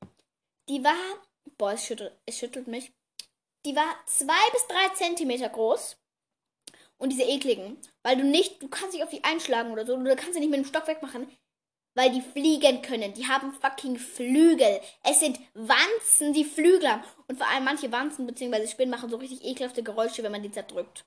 [0.70, 0.94] Die war,
[1.58, 2.94] boah, es schüttelt, es schüttelt mich.
[3.66, 5.98] Die war zwei bis drei Zentimeter groß
[7.00, 7.82] und diese ekligen.
[8.04, 9.98] Weil du nicht, du kannst nicht auf die einschlagen oder so.
[9.98, 11.28] Du kannst sie nicht mit dem Stock wegmachen.
[11.96, 13.14] Weil die fliegen können.
[13.14, 14.82] Die haben fucking Flügel.
[15.04, 17.04] Es sind Wanzen, die Flügel haben.
[17.28, 18.68] Und vor allem manche Wanzen bzw.
[18.68, 21.06] Spinnen machen so richtig ekelhafte Geräusche, wenn man die zerdrückt.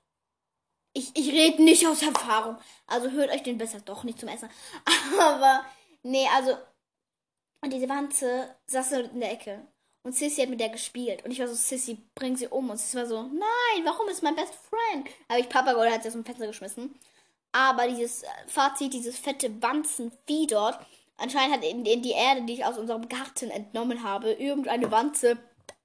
[0.93, 2.57] Ich, ich rede nicht aus Erfahrung.
[2.87, 4.49] Also hört euch den besser doch nicht zum Essen.
[5.19, 5.63] Aber,
[6.03, 6.57] nee, also.
[7.61, 9.67] Und diese Wanze saß in der Ecke.
[10.03, 11.23] Und Sissy hat mit der gespielt.
[11.25, 12.69] Und ich war so, Sissy, bring sie um.
[12.69, 15.07] Und Sissy war so, nein, warum ist mein best friend?
[15.29, 16.95] Habe ich Papa geholt, hat sie aus dem Fenster geschmissen.
[17.51, 20.79] Aber dieses Fazit, dieses fette Wanzenvieh dort,
[21.17, 25.37] anscheinend hat in, in die Erde, die ich aus unserem Garten entnommen habe, irgendeine Wanze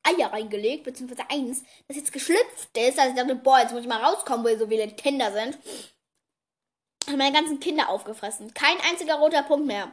[0.05, 2.99] Eier reingelegt, beziehungsweise eins, das jetzt geschlüpft ist.
[2.99, 5.59] Also ich dachte, boah, jetzt muss ich mal rauskommen, wo hier so viele Kinder sind.
[7.09, 8.53] Hat meine ganzen Kinder aufgefressen.
[8.55, 9.91] Kein einziger roter Punkt mehr.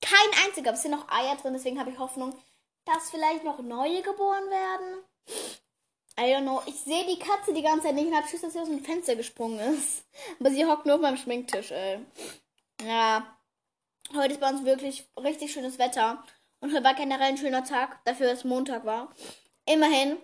[0.00, 0.72] Kein einziger.
[0.72, 2.34] Es sind noch Eier drin, deswegen habe ich Hoffnung,
[2.84, 5.04] dass vielleicht noch neue geboren werden.
[6.18, 6.62] I don't know.
[6.66, 8.84] Ich sehe die Katze die ganze Zeit nicht und habe Schiss, dass sie aus dem
[8.84, 10.04] Fenster gesprungen ist.
[10.40, 11.98] Aber sie hockt nur auf meinem Schminktisch, ey.
[12.82, 13.26] Ja.
[14.14, 16.22] Heute ist bei uns wirklich richtig schönes Wetter.
[16.60, 19.12] Und heute war generell ein schöner Tag, dafür dass Montag war.
[19.66, 20.18] Immerhin.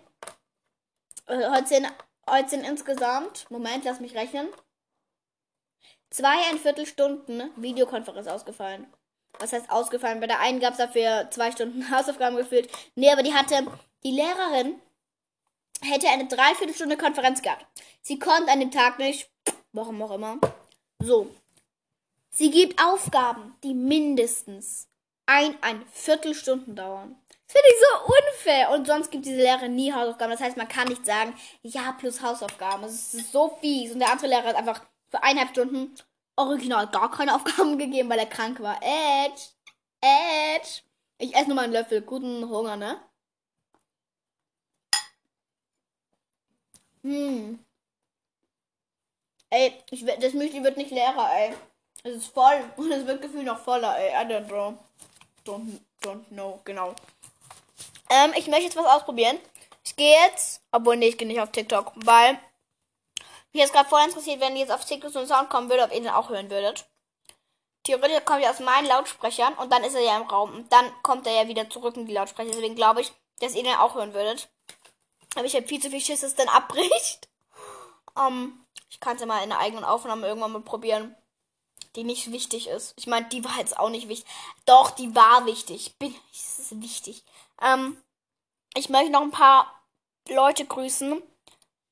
[1.27, 1.93] Äh, heute, sind,
[2.29, 4.49] heute sind insgesamt, Moment, lass mich rechnen.
[6.11, 8.87] Zweieinviertel Stunden Videokonferenz ausgefallen
[9.41, 10.21] was heißt ausgefallen?
[10.21, 12.71] Bei der einen gab es dafür zwei Stunden Hausaufgaben gefühlt.
[12.95, 13.67] Nee, aber die hatte,
[14.05, 14.81] die Lehrerin
[15.83, 17.67] hätte eine Dreiviertelstunde Konferenz gehabt.
[18.03, 19.31] Sie konnte an dem Tag nicht,
[19.73, 20.39] warum auch immer.
[20.99, 21.35] So.
[22.31, 24.89] Sie gibt Aufgaben, die mindestens
[25.27, 27.17] ein, ein Viertelstunden dauern.
[27.47, 28.71] Das finde ich so unfair.
[28.71, 30.31] Und sonst gibt diese Lehrerin nie Hausaufgaben.
[30.31, 32.83] Das heißt, man kann nicht sagen, ja, plus Hausaufgaben.
[32.83, 33.93] Das ist so fies.
[33.93, 35.95] Und der andere Lehrer hat einfach für eineinhalb Stunden
[36.37, 38.79] original gar keine Aufgaben gegeben, weil er krank war.
[38.83, 39.43] Edge!
[40.01, 40.83] Edge!
[41.19, 42.03] Ich esse nur mal einen Löffel.
[42.03, 43.01] Guten Hunger, ne?
[47.03, 47.65] Hm.
[49.51, 51.55] Ey, ich, das Müsli wird nicht leerer, ey.
[52.05, 54.11] Es ist voll und es wird gefühlt noch voller, ey.
[54.11, 54.79] I don't know.
[55.45, 56.95] Don't, don't know, genau.
[58.11, 59.39] Ähm, ich möchte jetzt was ausprobieren.
[59.85, 62.39] Ich gehe jetzt, obwohl nee, ich gehe nicht auf TikTok, weil
[63.53, 65.85] mich jetzt gerade voll interessiert, wenn ihr jetzt auf TikTok so ein Sound kommen würde,
[65.85, 66.87] ob ihr den auch hören würdet.
[67.83, 70.55] Theoretisch kommt er aus meinen Lautsprechern und dann ist er ja im Raum.
[70.55, 72.51] Und dann kommt er ja wieder zurück in die Lautsprecher.
[72.51, 74.49] Deswegen glaube ich, dass ihr den auch hören würdet.
[75.35, 77.29] Aber ich habe viel zu viel Schiss, dass es dann abbricht.
[78.19, 81.15] Ähm, ich kann es ja mal in der eigenen Aufnahme irgendwann mal probieren,
[81.97, 82.95] die nicht wichtig ist.
[82.97, 84.31] Ich meine, die war jetzt auch nicht wichtig.
[84.67, 85.97] Doch, die war wichtig.
[85.99, 87.25] Bin, es ist wichtig.
[87.63, 87.97] Ähm,
[88.75, 89.83] ich möchte noch ein paar
[90.29, 91.23] Leute grüßen.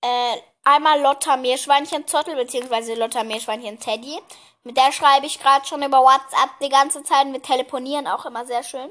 [0.01, 0.37] Äh,
[0.69, 4.19] Einmal Lotta Meerschweinchen Zottel, beziehungsweise Lotta Meerschweinchen Teddy.
[4.65, 7.27] Mit der schreibe ich gerade schon über WhatsApp die ganze Zeit.
[7.33, 8.91] Wir telefonieren auch immer sehr schön.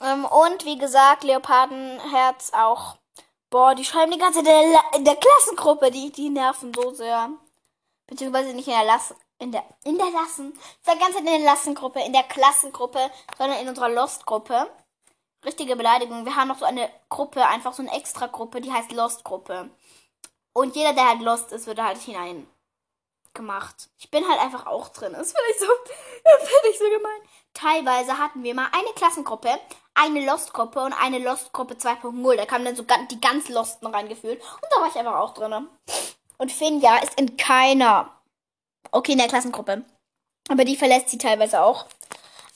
[0.00, 2.96] Ähm, und wie gesagt, Leopardenherz auch.
[3.50, 4.62] Boah, die schreiben die ganze der,
[4.94, 5.90] in der Klassengruppe.
[5.90, 7.30] Die, die nerven so sehr.
[8.06, 9.16] Beziehungsweise nicht in der Lassen.
[9.38, 10.58] In der, in der Lassen.
[10.82, 14.68] Sag ganz in der Lassengruppe, in der Klassengruppe, sondern in unserer Lost-Gruppe.
[15.44, 16.24] Richtige Beleidigung.
[16.24, 19.70] Wir haben noch so eine Gruppe, einfach so eine Extra-Gruppe, die heißt Lost-Gruppe.
[20.52, 22.48] Und jeder, der halt lost ist, wird halt hinein
[23.32, 23.88] gemacht.
[23.98, 25.12] Ich bin halt einfach auch drin.
[25.12, 25.66] Das finde ich so,
[26.24, 27.20] das finde ich so gemein.
[27.60, 29.58] Teilweise hatten wir mal eine Klassengruppe,
[29.94, 32.36] eine Lost-Gruppe und eine Lost-Gruppe 2.0.
[32.36, 34.40] Da kamen dann so die ganz Losten reingefühlt.
[34.40, 35.66] Und da war ich einfach auch drin.
[36.36, 38.12] Und Finja ist in keiner.
[38.92, 39.82] Okay, in der Klassengruppe.
[40.48, 41.86] Aber die verlässt sie teilweise auch.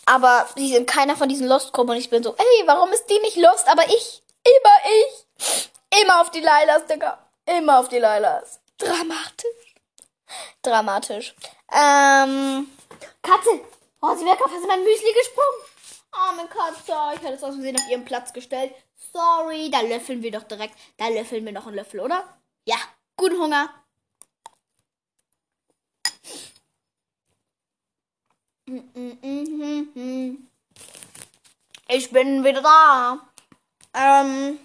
[0.06, 1.90] Aber sie ist in keiner von diesen Lost-Gruppen.
[1.90, 3.68] Und ich bin so, ey, warum ist die nicht Lost?
[3.68, 4.22] Aber ich.
[4.44, 5.70] Immer ich.
[6.00, 7.18] Immer auf die Lailas, Digga.
[7.46, 8.60] Immer auf die Lailas.
[8.78, 9.74] Dramatisch.
[10.62, 11.34] Dramatisch.
[11.72, 12.68] Ähm.
[13.20, 13.71] Katze!
[14.04, 15.62] Oh, sie wäre fast in mein Müsli gesprungen.
[16.10, 16.92] Arme Katze.
[17.14, 18.74] Ich hätte es aus Versehen auf ihren Platz gestellt.
[19.12, 19.70] Sorry.
[19.70, 20.76] Da löffeln wir doch direkt.
[20.96, 22.36] Da löffeln wir noch einen Löffel, oder?
[22.64, 22.76] Ja.
[23.16, 23.72] Guten Hunger.
[31.88, 33.20] Ich bin wieder da.
[33.94, 34.58] Ähm.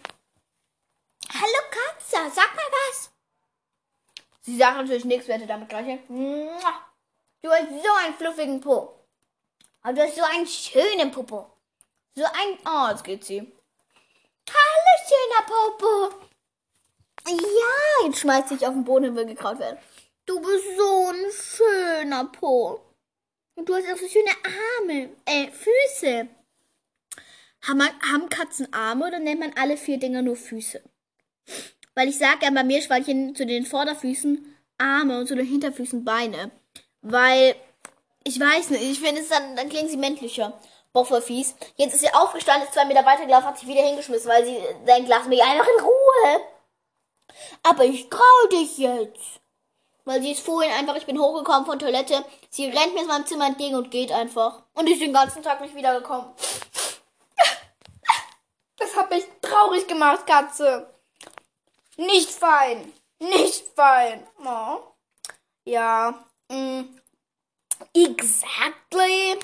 [1.31, 3.11] Hallo Katze, sag mal was.
[4.41, 5.99] Sie sagt natürlich nichts, werde damit gleich.
[6.07, 6.49] Du
[7.51, 8.96] hast so einen fluffigen Po.
[9.81, 11.51] Aber du hast so einen schönen Popo.
[12.15, 12.57] So ein.
[12.65, 13.39] Oh, jetzt geht sie.
[14.49, 16.27] Hallo, schöner Popo.
[17.27, 19.77] Ja, jetzt schmeißt sich auf den Boden und will gekraut werden.
[20.25, 22.81] Du bist so ein schöner Po.
[23.55, 24.31] Und du hast auch so schöne
[24.79, 26.27] Arme, äh, Füße.
[27.63, 30.81] Haben, haben Katzen Arme oder nennt man alle vier Dinger nur Füße?
[31.95, 36.51] Weil ich sage ja bei Meerschweinchen zu den Vorderfüßen Arme und zu den Hinterfüßen Beine.
[37.01, 37.55] Weil,
[38.27, 40.53] ich weiß nicht, ich finde es dann, dann klingen sie männlicher.
[40.91, 41.55] Boah, voll fies.
[41.77, 45.07] Jetzt ist sie aufgestanden, ist zwei Meter weitergelaufen, hat sich wieder hingeschmissen, weil sie denkt,
[45.07, 46.41] lass mich einfach in Ruhe.
[47.63, 49.39] Aber ich trau dich jetzt.
[50.03, 52.25] Weil sie ist vorhin einfach, ich bin hochgekommen von Toilette.
[52.49, 54.63] Sie rennt mir aus meinem Zimmer entgegen und geht einfach.
[54.73, 56.27] Und ich bin den ganzen Tag nicht wiedergekommen.
[58.77, 60.93] Das hat mich traurig gemacht, Katze.
[61.97, 62.93] Nicht fein.
[63.19, 64.25] Nicht fein.
[64.45, 64.79] Oh.
[65.65, 66.25] Ja.
[66.49, 66.83] Mm.
[67.93, 69.39] Exactly.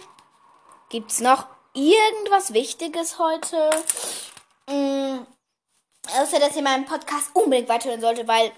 [0.89, 3.69] Gibt's noch irgendwas Wichtiges heute?
[4.67, 5.26] Mm.
[6.19, 8.52] Außer, dass ihr meinen Podcast unbedingt weiterhören sollte, weil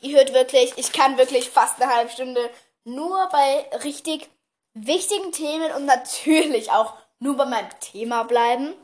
[0.00, 2.50] ihr hört wirklich, ich kann wirklich fast eine halbe Stunde
[2.84, 4.28] nur bei richtig
[4.74, 8.74] wichtigen Themen und natürlich auch nur bei meinem Thema bleiben.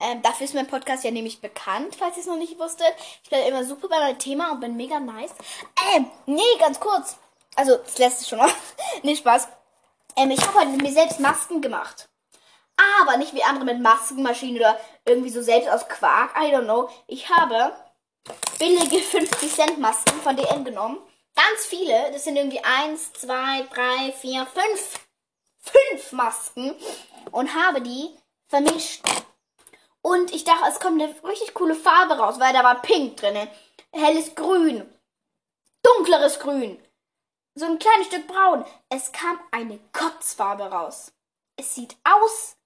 [0.00, 2.92] Ähm, dafür ist mein Podcast ja nämlich bekannt, falls ihr es noch nicht wusstet.
[3.22, 5.34] Ich bleibe immer super bei meinem Thema und bin mega nice.
[5.94, 7.16] Ähm, nee, ganz kurz.
[7.54, 8.52] Also, das letzte schon noch.
[9.02, 9.48] nee, Spaß.
[10.16, 12.08] Ähm, ich habe heute mir selbst Masken gemacht.
[13.02, 16.34] Aber nicht wie andere mit Maskenmaschinen oder irgendwie so selbst aus Quark.
[16.36, 16.88] I don't know.
[17.06, 17.72] Ich habe
[18.58, 20.98] billige 50 Cent Masken von DM genommen.
[21.34, 22.10] Ganz viele.
[22.12, 25.00] Das sind irgendwie 1, 2, 3, 4, 5.
[25.62, 26.74] 5 Masken.
[27.32, 28.10] Und habe die
[28.48, 29.02] vermischt
[30.02, 33.48] und ich dachte, es kommt eine richtig coole Farbe raus, weil da war Pink drin.
[33.92, 34.88] Helles Grün.
[35.82, 36.78] Dunkleres Grün.
[37.54, 38.64] So ein kleines Stück Braun.
[38.88, 41.12] Es kam eine Kotzfarbe raus.
[41.56, 42.56] Es sieht aus.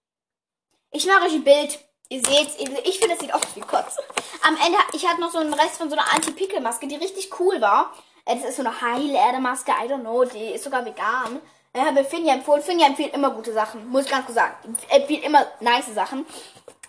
[0.91, 1.79] Ich mache euch ein Bild.
[2.11, 3.97] Ihr seht, ich finde, es sieht aus wie Kotz.
[4.43, 7.61] Am Ende, ich hatte noch so einen Rest von so einer Anti-Pickel-Maske, die richtig cool
[7.63, 7.95] war.
[8.27, 11.41] Äh, das ist so eine Heilerde-Maske, I don't know, die ist sogar vegan.
[11.73, 12.63] Ich habe Finja empfohlen.
[12.63, 14.77] Finja empfiehlt immer gute Sachen, muss ich ganz kurz sagen.
[14.91, 16.27] Empfiehlt immer nice Sachen.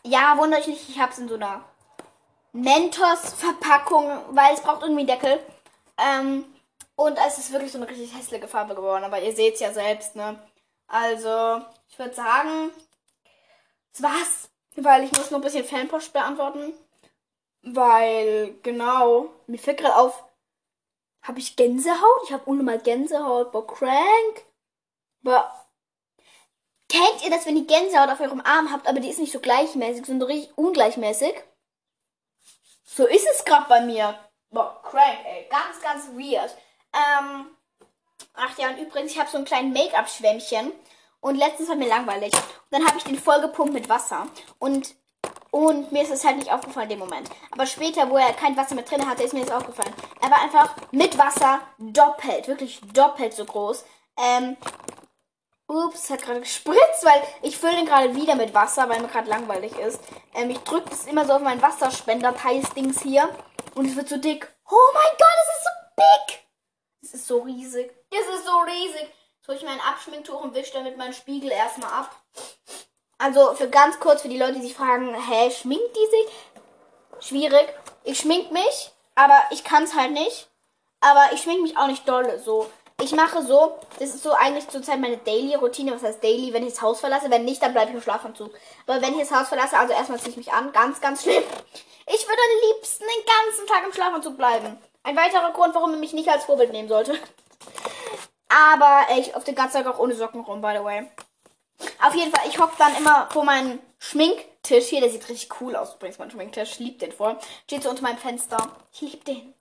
[0.04, 1.64] Ja, wundert euch nicht, ich habe es in so einer
[2.52, 5.40] Mentos-Verpackung, weil es braucht irgendwie einen Deckel.
[5.98, 6.46] Ähm,
[6.96, 9.74] und es ist wirklich so eine richtig hässliche Farbe geworden, aber ihr seht es ja
[9.74, 10.40] selbst, ne?
[10.88, 12.72] Also, ich würde sagen,
[13.92, 16.74] das war's, weil ich muss noch ein bisschen Fanpost beantworten.
[17.64, 20.24] Weil, genau, mir fällt gerade auf,
[21.24, 22.24] habe ich Gänsehaut?
[22.26, 24.46] Ich habe unnormal Gänsehaut, boah, crank.
[25.24, 25.66] Boah,
[26.90, 29.40] Kennt ihr das, wenn ihr Gänsehaut auf eurem Arm habt, aber die ist nicht so
[29.40, 31.34] gleichmäßig, sondern richtig ungleichmäßig?
[32.84, 34.18] So ist es gerade bei mir.
[34.52, 35.48] Boah, crank, ey.
[35.50, 36.56] Ganz, ganz weird.
[36.96, 37.48] Ähm,
[38.34, 40.72] ach ja, und übrigens, ich habe so ein kleines Make-up-Schwämmchen.
[41.20, 42.32] Und letztens war mir langweilig.
[42.34, 44.28] Und dann habe ich den voll gepumpt mit Wasser.
[44.60, 44.96] Und,
[45.50, 47.30] und mir ist es halt nicht aufgefallen in dem Moment.
[47.52, 49.94] Aber später, wo er kein Wasser mehr drin hatte, ist mir das aufgefallen.
[50.22, 53.86] Er war einfach mit Wasser doppelt, wirklich doppelt so groß.
[54.18, 54.56] Ähm,
[55.68, 59.30] Ups, hat gerade gespritzt, weil ich fülle den gerade wieder mit Wasser, weil mir gerade
[59.30, 60.00] langweilig ist.
[60.36, 63.30] Ähm, ich drücke das immer so auf meinen Wasserspender-Teils-Dings hier
[63.74, 64.48] und es wird so dick.
[64.70, 66.45] Oh mein Gott, es ist so big!
[67.06, 67.94] Es ist so riesig.
[68.10, 69.08] Es ist so riesig.
[69.38, 72.16] Jetzt hole ich mein Abschminktuch und wische damit meinen Spiegel erstmal ab.
[73.20, 77.28] Also für ganz kurz, für die Leute, die sich fragen, hä, schminkt die sich?
[77.28, 77.68] Schwierig.
[78.06, 80.50] Ich schmink mich, aber ich kann es halt nicht.
[81.00, 82.40] Aber ich schmink mich auch nicht dolle.
[82.40, 85.94] So, ich mache so, das ist so eigentlich zurzeit meine Daily-Routine.
[85.94, 87.30] Was heißt Daily, wenn ich das Haus verlasse?
[87.30, 88.52] Wenn nicht, dann bleibe ich im Schlafanzug.
[88.88, 90.72] Aber wenn ich das Haus verlasse, also erstmal ziehe ich mich an.
[90.72, 91.44] Ganz, ganz schlimm.
[92.08, 94.80] Ich würde am liebsten den ganzen Tag im Schlafanzug bleiben.
[95.06, 97.14] Ein weiterer Grund, warum man mich nicht als Vorbild nehmen sollte.
[98.50, 101.08] Aber ich auf den ganzen Tag auch ohne Socken rum, by the way.
[102.04, 105.02] Auf jeden Fall, ich hocke dann immer vor meinem Schminktisch hier.
[105.02, 106.72] Der sieht richtig cool aus übrigens, mein Schminktisch.
[106.72, 107.38] Ich liebe den voll.
[107.66, 108.58] Steht so unter meinem Fenster.
[108.94, 109.54] Ich liebe den.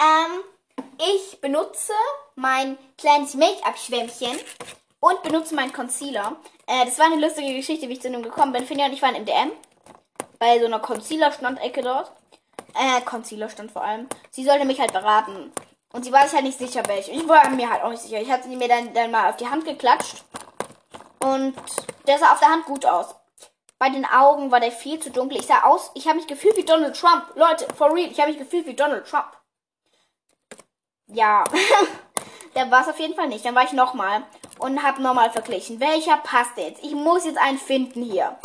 [0.00, 1.92] Ähm, ich benutze
[2.34, 4.38] mein kleines Make-up-Schwämmchen
[5.00, 6.36] und benutze meinen Concealer.
[6.66, 8.64] Äh, das war eine lustige Geschichte, wie ich zu dem gekommen bin.
[8.64, 9.52] Finja und ich waren im DM.
[10.38, 12.12] Bei so einer Concealer-Standecke dort.
[12.78, 14.08] Äh, Concealer-Stand vor allem.
[14.30, 15.52] Sie sollte mich halt beraten.
[15.92, 17.12] Und sie war sich halt nicht sicher, welche.
[17.12, 18.20] Ich war mir halt auch nicht sicher.
[18.20, 20.24] Ich hatte sie mir dann, dann mal auf die Hand geklatscht.
[21.20, 21.54] Und
[22.06, 23.14] der sah auf der Hand gut aus.
[23.78, 25.38] Bei den Augen war der viel zu dunkel.
[25.38, 27.24] Ich sah aus, ich habe mich gefühlt wie Donald Trump.
[27.34, 29.36] Leute, for real, ich habe mich gefühlt wie Donald Trump.
[31.08, 31.44] Ja,
[32.54, 33.44] der war es auf jeden Fall nicht.
[33.44, 34.22] Dann war ich nochmal
[34.58, 35.78] und habe nochmal verglichen.
[35.78, 36.82] Welcher passt jetzt?
[36.82, 38.36] Ich muss jetzt einen finden hier.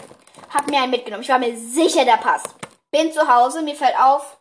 [0.53, 1.23] Hab mir einen mitgenommen.
[1.23, 2.60] Ich war mir sicher, der passt.
[2.91, 4.37] Bin zu Hause, mir fällt auf.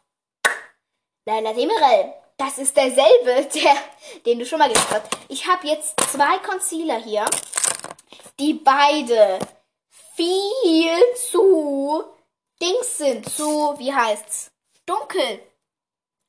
[1.24, 2.14] Leila Demirel.
[2.36, 3.76] Das ist derselbe, der,
[4.26, 5.08] den du schon mal gesehen hast.
[5.28, 7.24] Ich habe jetzt zwei Concealer hier,
[8.38, 9.38] die beide
[10.16, 12.04] viel zu
[12.60, 13.28] Dings sind.
[13.28, 14.50] Zu, wie heißt's?
[14.84, 15.40] Dunkel.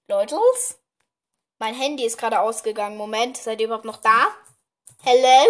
[0.07, 0.79] Leutels?
[1.57, 2.97] Mein Handy ist gerade ausgegangen.
[2.97, 4.27] Moment, seid ihr überhaupt noch da?
[5.03, 5.47] Hello?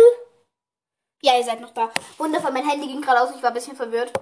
[1.22, 1.92] Ja, ihr seid noch da.
[2.18, 3.36] Wundervoll, mein Handy ging gerade aus.
[3.36, 4.14] Ich war ein bisschen verwirrt.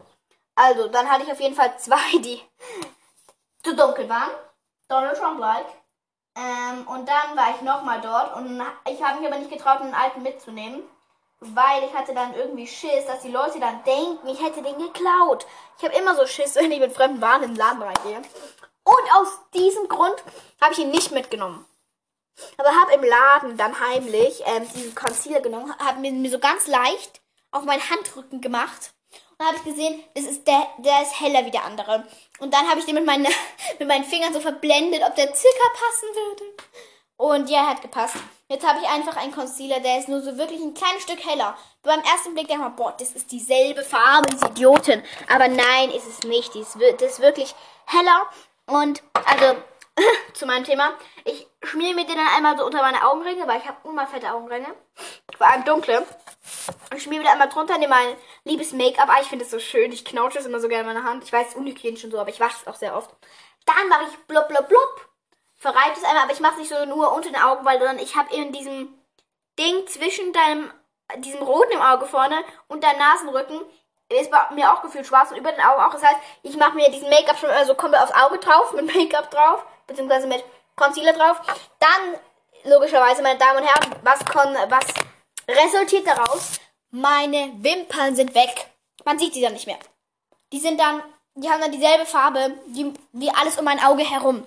[0.59, 2.41] Also, dann hatte ich auf jeden Fall zwei, die
[3.63, 4.31] zu dunkel waren.
[4.89, 5.67] Donald Trump-like.
[6.35, 9.93] Ähm, und dann war ich nochmal dort und ich habe mich aber nicht getraut, einen
[9.93, 10.83] alten mitzunehmen.
[11.39, 15.47] Weil ich hatte dann irgendwie Schiss, dass die Leute dann denken, ich hätte den geklaut.
[15.77, 18.21] Ich habe immer so Schiss, wenn ich mit fremden Waren in den Laden reingehe.
[18.83, 20.21] Und aus diesem Grund
[20.59, 21.65] habe ich ihn nicht mitgenommen.
[22.57, 27.21] Aber habe im Laden dann heimlich ähm, diesen Concealer genommen, habe mir, so ganz leicht
[27.51, 28.93] auf meinen Handrücken gemacht.
[29.39, 32.05] Und habe ich gesehen, das ist der, der ist heller wie der andere.
[32.39, 33.29] Und dann habe ich den mit, meine,
[33.79, 36.43] mit meinen Fingern so verblendet, ob der circa passen würde.
[37.15, 38.17] Und ja, er hat gepasst.
[38.49, 41.57] Jetzt habe ich einfach einen Concealer, der ist nur so wirklich ein kleines Stück heller.
[41.83, 45.03] Beim ersten Blick denke ich mal, boah, das ist dieselbe Farbe, diese Idioten.
[45.31, 46.53] Aber nein, ist es nicht.
[46.55, 48.29] Das ist wirklich heller.
[48.65, 49.55] Und, also,
[50.33, 50.93] zu meinem Thema.
[51.23, 54.31] Ich schmiere mir den dann einmal so unter meine Augenringe, weil ich habe immer fette
[54.33, 54.67] Augenringe.
[55.37, 56.05] Vor allem dunkle.
[56.95, 59.09] Ich schmiere mir da einmal drunter, nehme mein liebes Make-up.
[59.09, 59.91] Ah, ich finde es so schön.
[59.91, 61.23] Ich knausche es immer so gerne in meiner Hand.
[61.23, 63.09] Ich weiß, unhygienisch und so, aber ich wasche es auch sehr oft.
[63.65, 65.09] Dann mache ich blub, blub, blub.
[65.55, 67.99] Verreibe es einmal, aber ich mache es nicht so nur unter den Augen, weil dann
[67.99, 68.93] ich habe in diesem
[69.59, 70.71] Ding zwischen deinem,
[71.17, 73.59] diesem roten im Auge vorne und deinem Nasenrücken
[74.11, 75.91] ist bei mir auch gefühlt schwarz und über den Augen auch.
[75.91, 79.29] Das heißt, ich mache mir diesen Make-up schon also komplett aufs Auge drauf, mit Make-up
[79.29, 80.43] drauf, beziehungsweise mit
[80.79, 81.41] Concealer drauf.
[81.79, 84.85] Dann, logischerweise, meine Damen und Herren, was, kon was
[85.47, 86.59] resultiert daraus?
[86.91, 88.67] Meine Wimpern sind weg.
[89.05, 89.79] Man sieht sie dann nicht mehr.
[90.51, 91.03] Die sind dann,
[91.35, 94.43] die haben dann dieselbe Farbe, die, wie alles um mein Auge herum.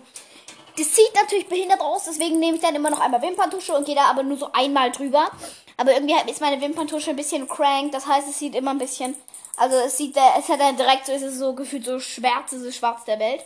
[0.76, 3.94] Das sieht natürlich behindert aus, deswegen nehme ich dann immer noch einmal Wimperntusche und gehe
[3.94, 5.30] da aber nur so einmal drüber.
[5.76, 9.14] Aber irgendwie ist meine Wimperntusche ein bisschen crank, das heißt, es sieht immer ein bisschen,
[9.56, 12.70] also es sieht, es hat dann direkt so, ist es so gefühlt so schwarz, so
[12.72, 13.44] schwarz der Welt.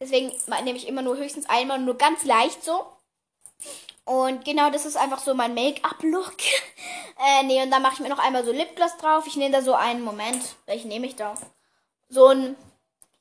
[0.00, 0.32] Deswegen
[0.64, 2.86] nehme ich immer nur höchstens einmal, nur ganz leicht so.
[4.04, 6.36] Und genau, das ist einfach so mein Make-up-Look.
[7.18, 9.26] äh, nee, und dann mache ich mir noch einmal so Lipgloss drauf.
[9.26, 10.42] Ich nehme da so einen Moment.
[10.66, 11.34] Welchen nehme ich da?
[12.08, 12.56] So einen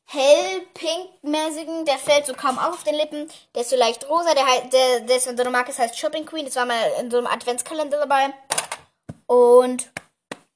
[0.05, 3.29] hell-pink-mäßigen, der fällt so kaum auf den Lippen.
[3.53, 5.99] Der ist so leicht rosa, der, der, der ist von so einer Marke, das heißt
[5.99, 6.45] Shopping Queen.
[6.45, 8.33] Das war mal in so einem Adventskalender dabei.
[9.27, 9.91] Und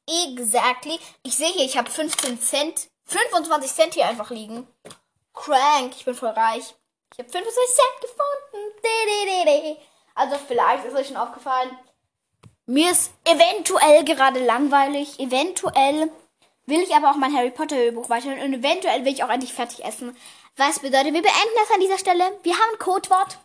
[0.10, 4.68] exactly, ich sehe hier, ich habe 15 Cent, 25 Cent hier einfach liegen.
[5.34, 6.76] Crank, ich bin voll reich.
[7.14, 8.24] Ich habe 25 Cent gefunden.
[10.16, 11.78] Also vielleicht ist euch schon aufgefallen.
[12.66, 15.20] Mir ist eventuell gerade langweilig.
[15.20, 16.12] Eventuell
[16.66, 18.42] will ich aber auch mein Harry Potter Hörbuch weiterhören.
[18.42, 20.16] Und eventuell will ich auch endlich fertig essen.
[20.56, 22.40] Was bedeutet, wir beenden das an dieser Stelle.
[22.44, 23.40] Wir haben ein Codewort.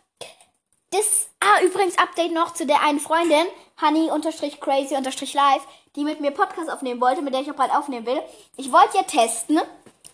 [0.91, 3.45] Das, ah, übrigens Update noch zu der einen Freundin,
[3.81, 8.21] honey-crazy-live, die mit mir Podcast aufnehmen wollte, mit der ich auch bald aufnehmen will.
[8.57, 9.59] Ich wollte ja testen,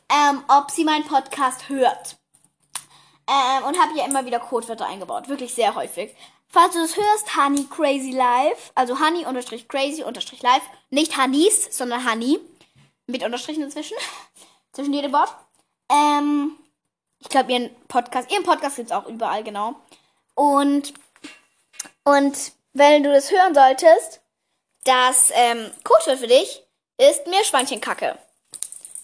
[0.10, 2.18] ähm, ob sie meinen Podcast hört.
[3.28, 5.28] Ähm, und habe ja immer wieder Codewörter eingebaut.
[5.28, 6.16] Wirklich sehr häufig.
[6.48, 11.76] Falls du das hörst, Honey Crazy Live, also Honey unterstrich Crazy unterstrich Live, nicht Honeys,
[11.76, 12.40] sondern Honey,
[13.08, 13.98] mit Unterstrichen inzwischen,
[14.72, 15.34] zwischen jedem Wort.
[15.90, 16.56] Ähm,
[17.20, 19.76] ich glaube, ihren Podcast, ihren Podcast gibt's auch überall, genau.
[20.36, 20.94] Und,
[22.04, 24.22] und wenn du das hören solltest,
[24.84, 26.64] das ähm, Codewort für dich
[26.98, 28.18] ist Meerschweinchenkacke.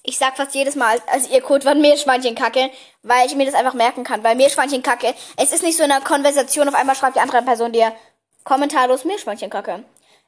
[0.04, 2.72] Ich sag fast jedes Mal, also ihr Codewort Meerschweinchenkacke,
[3.04, 4.24] weil ich mir das einfach merken kann.
[4.24, 7.72] Weil Meerschweinchenkacke, es ist nicht so in einer Konversation, auf einmal schreibt die andere Person
[7.72, 7.94] dir
[8.44, 9.84] kommentarlos Meerschweinchenkacke.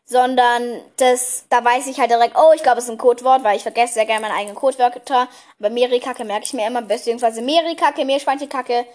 [0.06, 3.56] Sondern das, da weiß ich halt direkt, oh, ich glaube, es ist ein Codewort, weil
[3.56, 5.28] ich vergesse sehr gerne meine eigenen Codewörter.
[5.60, 8.86] Aber Meerikacke merke ich mir immer, beziehungsweise Meerikacke, Meerschweinchenkacke.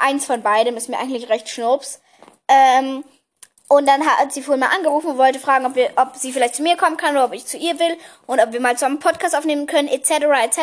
[0.00, 2.00] Eins von beidem ist mir eigentlich recht schnups.
[2.46, 3.02] Ähm,
[3.68, 6.54] und dann hat sie vorhin mal angerufen und wollte fragen, ob, wir, ob sie vielleicht
[6.54, 8.96] zu mir kommen kann oder ob ich zu ihr will und ob wir mal zusammen
[8.96, 10.10] einen Podcast aufnehmen können, etc.,
[10.42, 10.58] etc.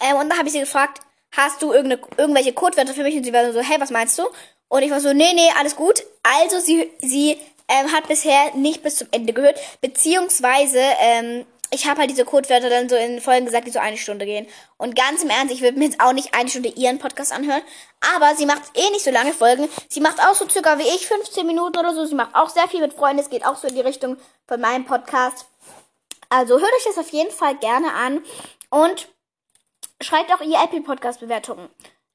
[0.00, 1.00] Ähm, und dann habe ich sie gefragt,
[1.36, 3.16] hast du irgendwelche Codewörter für mich?
[3.16, 4.24] Und sie war so, hey, was meinst du?
[4.68, 6.02] Und ich war so, nee, nee, alles gut.
[6.22, 12.00] Also sie, sie ähm, hat bisher nicht bis zum Ende gehört, beziehungsweise ähm, ich habe
[12.00, 14.46] halt diese Codewörter dann so in Folgen gesagt, die so eine Stunde gehen.
[14.76, 17.62] Und ganz im Ernst, ich würde mir jetzt auch nicht eine Stunde ihren Podcast anhören.
[18.14, 19.68] Aber sie macht eh nicht so lange Folgen.
[19.88, 22.04] Sie macht auch so circa wie ich 15 Minuten oder so.
[22.04, 23.20] Sie macht auch sehr viel mit Freunden.
[23.20, 25.46] Es geht auch so in die Richtung von meinem Podcast.
[26.28, 28.22] Also hört euch das auf jeden Fall gerne an.
[28.70, 29.08] Und
[30.00, 31.68] schreibt auch ihr Apple Podcast Bewertungen.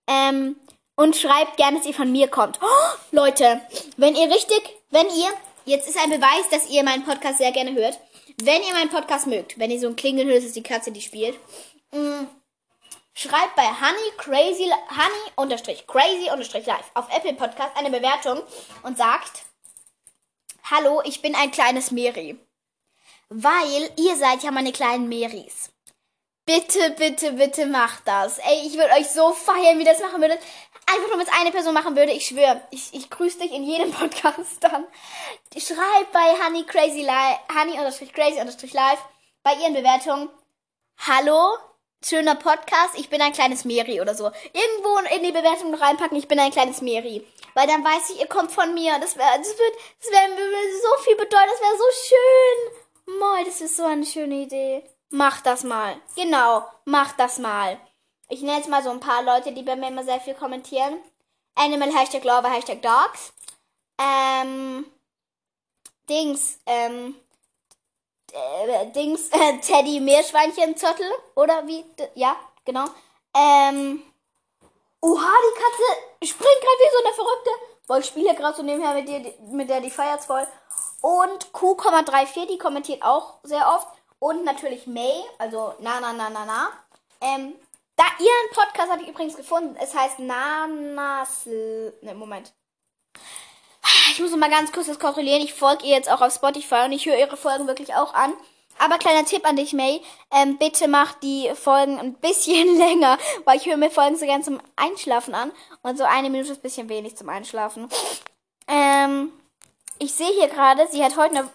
[0.07, 0.55] Ähm,
[0.95, 2.59] und schreibt gerne, dass ihr von mir kommt.
[2.61, 3.61] Oh, Leute,
[3.97, 4.61] wenn ihr richtig,
[4.91, 5.29] wenn ihr,
[5.65, 7.99] jetzt ist ein Beweis, dass ihr meinen Podcast sehr gerne hört
[8.41, 11.01] wenn ihr meinen Podcast mögt, wenn ihr so ein Klingeln hört, ist die Katze, die
[11.01, 11.37] spielt,
[11.91, 12.27] mh, mm,
[13.13, 18.41] schreibt bei honey crazy honey unterstrich crazy unterstrich live auf Apple Podcast eine Bewertung
[18.83, 19.43] und sagt
[20.69, 22.37] Hallo, ich bin ein kleines Meri.
[23.29, 25.71] Weil ihr seid ja meine kleinen Meris.
[26.45, 28.39] Bitte, bitte, bitte macht das.
[28.39, 30.39] Ey, ich würde euch so feiern, wie das machen würdet.
[30.85, 33.63] Einfach nur, wenn es eine Person machen würde, ich schwöre, ich, ich grüße dich in
[33.63, 34.85] jedem Podcast dann.
[35.57, 38.99] Schreib bei Honey Crazy Live, Honey unterstrich Crazy unterstrich Live
[39.43, 40.29] bei ihren Bewertungen.
[41.07, 41.57] Hallo,
[42.03, 44.25] schöner Podcast, ich bin ein kleines Meri oder so.
[44.25, 47.25] Irgendwo in die Bewertung reinpacken, ich bin ein kleines Meri.
[47.53, 48.97] Weil dann weiß ich, ihr kommt von mir.
[48.99, 50.29] Das wäre, das wird, das wäre
[50.81, 53.17] so viel bedeuten, das wäre so schön.
[53.19, 54.83] Moi, das ist so eine schöne Idee.
[55.09, 55.97] Mach das mal.
[56.15, 57.77] Genau, mach das mal.
[58.31, 60.97] Ich nenne jetzt mal so ein paar Leute, die bei mir immer sehr viel kommentieren.
[61.53, 63.33] Animal, Hashtag Lover, Hashtag Dogs.
[63.97, 64.85] Ähm,
[66.09, 67.15] Dings, ähm,
[68.31, 71.83] äh, Dings, äh, Teddy Meerschweinchen Zottel, oder wie?
[72.15, 72.85] Ja, genau.
[73.35, 74.01] Ähm,
[75.01, 77.49] oha, die Katze springt gerade wie so eine Verrückte.
[77.85, 80.47] Boah, ich spiele gerade so nebenher mit, dir, mit der, die feiert's voll.
[81.01, 83.89] Und Q,34, die kommentiert auch sehr oft.
[84.19, 86.69] Und natürlich May, also na na na na na.
[87.19, 87.55] Ähm,
[88.01, 89.75] da ihren Podcast habe ich übrigens gefunden.
[89.79, 91.45] Es heißt Nanas.
[91.45, 92.51] Ne, Moment.
[94.11, 95.41] Ich muss mal ganz kurz das kontrollieren.
[95.41, 98.33] Ich folge ihr jetzt auch auf Spotify und ich höre ihre Folgen wirklich auch an.
[98.79, 100.01] Aber kleiner Tipp an dich, May.
[100.31, 104.43] Ähm, bitte mach die Folgen ein bisschen länger, weil ich höre mir Folgen so gern
[104.43, 105.51] zum Einschlafen an.
[105.83, 107.87] Und so eine Minute ist ein bisschen wenig zum Einschlafen.
[108.67, 109.31] Ähm,
[109.99, 111.49] ich sehe hier gerade, sie hat heute eine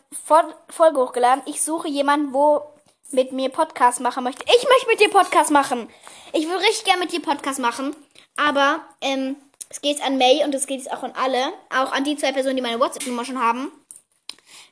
[0.68, 1.42] Folge hochgeladen.
[1.46, 2.62] Ich suche jemanden, wo
[3.10, 4.44] mit mir Podcast machen möchte.
[4.44, 5.88] Ich möchte mit dir Podcast machen.
[6.32, 7.94] Ich würde richtig gerne mit dir Podcast machen.
[8.36, 9.36] Aber ähm,
[9.68, 11.52] es geht an May und es geht auch an alle.
[11.70, 13.72] Auch an die zwei Personen, die meine WhatsApp-Nummer schon haben.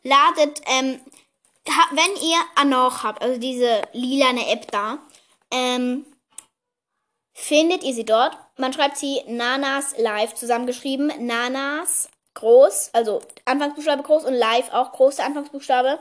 [0.02, 1.00] Ladet, ähm,
[1.92, 4.98] wenn ihr Anoch habt, also diese lilane App da,
[5.50, 6.04] ähm,
[7.32, 8.36] findet ihr sie dort.
[8.56, 11.12] Man schreibt sie Nanas Live zusammengeschrieben.
[11.26, 15.98] Nanas groß, also Anfangsbuchstabe groß und Live auch große Anfangsbuchstabe.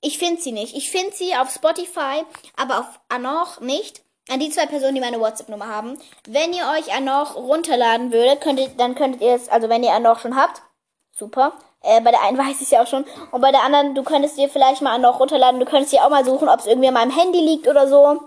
[0.00, 0.76] Ich finde sie nicht.
[0.76, 2.24] Ich finde sie auf Spotify,
[2.56, 4.02] aber auf Anoch nicht.
[4.30, 5.98] An die zwei Personen, die meine WhatsApp-Nummer haben.
[6.28, 10.20] Wenn ihr euch Anoch runterladen würdet, könntet, dann könntet ihr es, also wenn ihr Anoch
[10.20, 10.62] schon habt,
[11.10, 11.52] super.
[11.82, 13.04] Äh, bei der einen weiß ich es ja auch schon.
[13.32, 15.60] Und bei der anderen, du könntest dir vielleicht mal Anoch runterladen.
[15.60, 18.22] Du könntest dir auch mal suchen, ob es irgendwie an meinem Handy liegt oder so.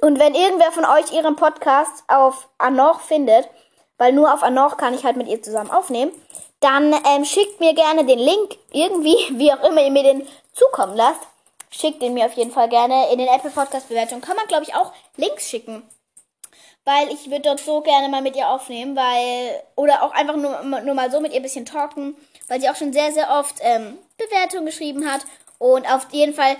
[0.00, 3.48] Und wenn irgendwer von euch ihren Podcast auf Anoch findet,
[3.98, 6.10] weil nur auf Anoch kann ich halt mit ihr zusammen aufnehmen,
[6.58, 10.96] dann ähm, schickt mir gerne den Link irgendwie, wie auch immer ihr mir den zukommen
[10.96, 11.20] lasst.
[11.70, 13.10] Schickt den mir auf jeden Fall gerne.
[13.12, 15.82] In den Apple Podcast Bewertungen kann man, glaube ich, auch Links schicken.
[16.84, 20.62] Weil ich würde dort so gerne mal mit ihr aufnehmen, weil, oder auch einfach nur,
[20.82, 22.16] nur mal so mit ihr ein bisschen talken,
[22.48, 25.22] weil sie auch schon sehr, sehr oft ähm, Bewertungen geschrieben hat.
[25.58, 26.56] Und auf jeden Fall,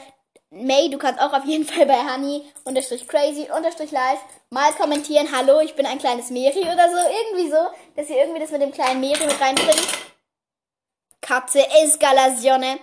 [0.50, 4.20] May, du kannst auch auf jeden Fall bei Honey unterstrich crazy unterstrich live
[4.52, 7.56] mal kommentieren, hallo, ich bin ein kleines Meri oder so, irgendwie so,
[7.96, 9.88] dass ihr irgendwie das mit dem kleinen Meri mit reinbringt.
[11.22, 12.78] Katze Escalazione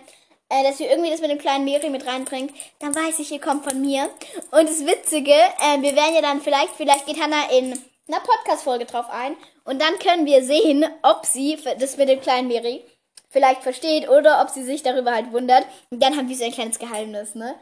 [0.49, 3.39] äh, dass ihr irgendwie das mit dem kleinen Miri mit reinbringt, dann weiß ich, ihr
[3.39, 4.09] kommt von mir.
[4.51, 7.73] Und das Witzige, äh, wir werden ja dann vielleicht, vielleicht geht Hannah in
[8.07, 12.47] einer Podcast-Folge drauf ein und dann können wir sehen, ob sie das mit dem kleinen
[12.47, 12.83] Miri
[13.29, 15.65] vielleicht versteht oder ob sie sich darüber halt wundert.
[15.91, 17.55] Und dann haben wir so ein kleines Geheimnis, ne?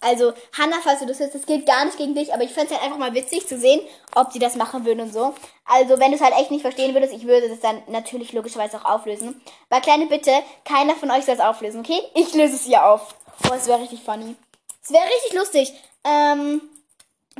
[0.00, 2.72] Also, Hannah, falls du das hörst, das geht gar nicht gegen dich, aber ich fände
[2.72, 3.80] es halt einfach mal witzig zu sehen,
[4.14, 5.34] ob sie das machen würden und so.
[5.64, 8.76] Also, wenn du es halt echt nicht verstehen würdest, ich würde das dann natürlich logischerweise
[8.76, 9.40] auch auflösen.
[9.70, 10.32] Aber kleine Bitte,
[10.64, 12.00] keiner von euch soll es auflösen, okay?
[12.14, 13.14] Ich löse es hier auf.
[13.48, 14.36] Oh, es wäre richtig funny.
[14.82, 15.72] Es wäre richtig lustig.
[16.04, 16.60] Ähm,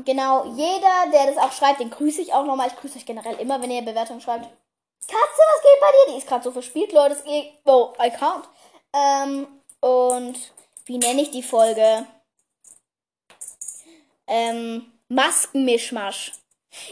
[0.05, 2.69] genau, jeder, der das auch schreibt, den grüße ich auch nochmal.
[2.69, 4.49] Ich grüße euch generell immer, wenn ihr Bewertung schreibt.
[5.07, 6.13] Katze, was geht bei dir?
[6.13, 7.17] Die ist gerade so verspielt, Leute.
[7.67, 8.45] Oh, I can't.
[8.95, 9.47] Ähm,
[9.81, 10.39] und
[10.87, 12.07] wie nenne ich die Folge?
[14.27, 16.33] Ähm, Maskenmischmasch.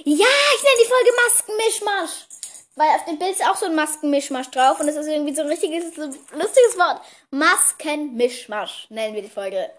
[0.04, 0.26] Ja,
[0.56, 2.26] ich nenne die Folge Maskenmischmasch.
[2.74, 5.42] Weil auf dem Bild ist auch so ein Maskenmischmasch drauf und das ist irgendwie so
[5.42, 7.02] ein richtiges, so lustiges Wort.
[7.30, 9.70] Maskenmischmasch nennen wir die Folge.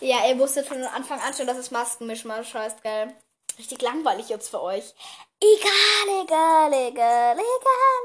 [0.00, 3.12] Ja, ihr wusstet von Anfang an schon, dass es Maskenmischmasch heißt, gell?
[3.58, 4.94] Richtig langweilig jetzt für euch.
[5.40, 8.00] Egal, egal, egal, egal.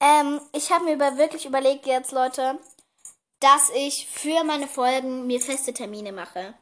[0.00, 2.58] Ähm, ich habe mir über, wirklich überlegt jetzt, Leute,
[3.40, 6.54] dass ich für meine Folgen mir feste Termine mache.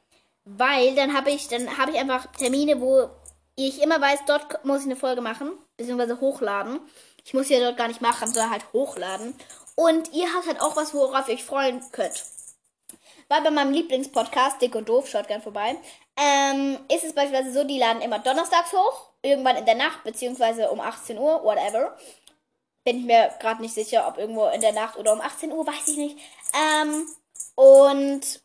[0.45, 3.09] Weil dann habe ich, dann habe ich einfach Termine, wo
[3.57, 6.81] ich immer weiß, dort muss ich eine Folge machen, beziehungsweise hochladen.
[7.25, 9.35] Ich muss ja dort gar nicht machen, sondern halt hochladen.
[9.77, 12.25] Und ihr habt halt auch was, worauf ihr euch freuen könnt.
[13.29, 15.77] Weil bei meinem Lieblingspodcast, Dick und Doof, schaut gern vorbei,
[16.17, 20.71] ähm, ist es beispielsweise so, die laden immer donnerstags hoch, irgendwann in der Nacht, beziehungsweise
[20.71, 21.97] um 18 Uhr, whatever.
[22.85, 25.67] Bin ich mir gerade nicht sicher, ob irgendwo in der Nacht oder um 18 Uhr,
[25.67, 26.19] weiß ich nicht.
[26.55, 27.09] Ähm,
[27.55, 28.44] und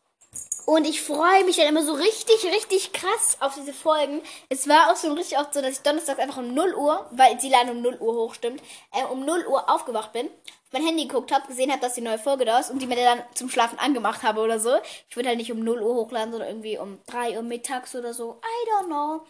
[0.70, 4.22] und ich freue mich dann immer so richtig, richtig krass auf diese Folgen.
[4.49, 7.39] Es war auch so richtig oft so, dass ich donnerstags einfach um 0 Uhr, weil
[7.39, 8.61] sie leider um 0 Uhr hochstimmt,
[8.91, 10.30] äh, um 0 Uhr aufgewacht bin,
[10.72, 12.97] mein Handy geguckt habe, gesehen habe, dass die neue Folge da ist und die mir
[12.97, 14.78] dann zum Schlafen angemacht habe oder so.
[15.09, 18.13] Ich würde halt nicht um 0 Uhr hochladen, sondern irgendwie um 3 Uhr mittags oder
[18.13, 18.39] so.
[18.43, 19.26] I don't know.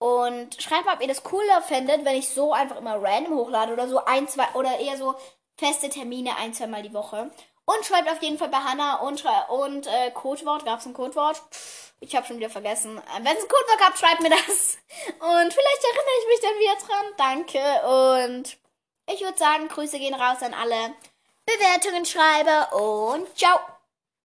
[0.00, 3.72] Und schreibt mal, ob ihr das cooler fändet, wenn ich so einfach immer random hochlade
[3.72, 5.14] oder so ein, zwei, oder eher so
[5.56, 7.30] feste Termine ein, zwei Mal die Woche.
[7.68, 10.64] Und schreibt auf jeden Fall bei Hannah und, und äh, Codewort.
[10.64, 11.42] Gab es ein Codewort?
[12.00, 12.96] Ich habe schon wieder vergessen.
[12.96, 14.38] Äh, Wenn es ein Codewort gab, schreibt mir das.
[15.18, 17.06] Und vielleicht erinnere ich mich dann wieder dran.
[17.18, 18.32] Danke.
[18.32, 18.56] Und
[19.12, 20.94] ich würde sagen, Grüße gehen raus an alle
[21.44, 23.58] Bewertungen schreibe und ciao.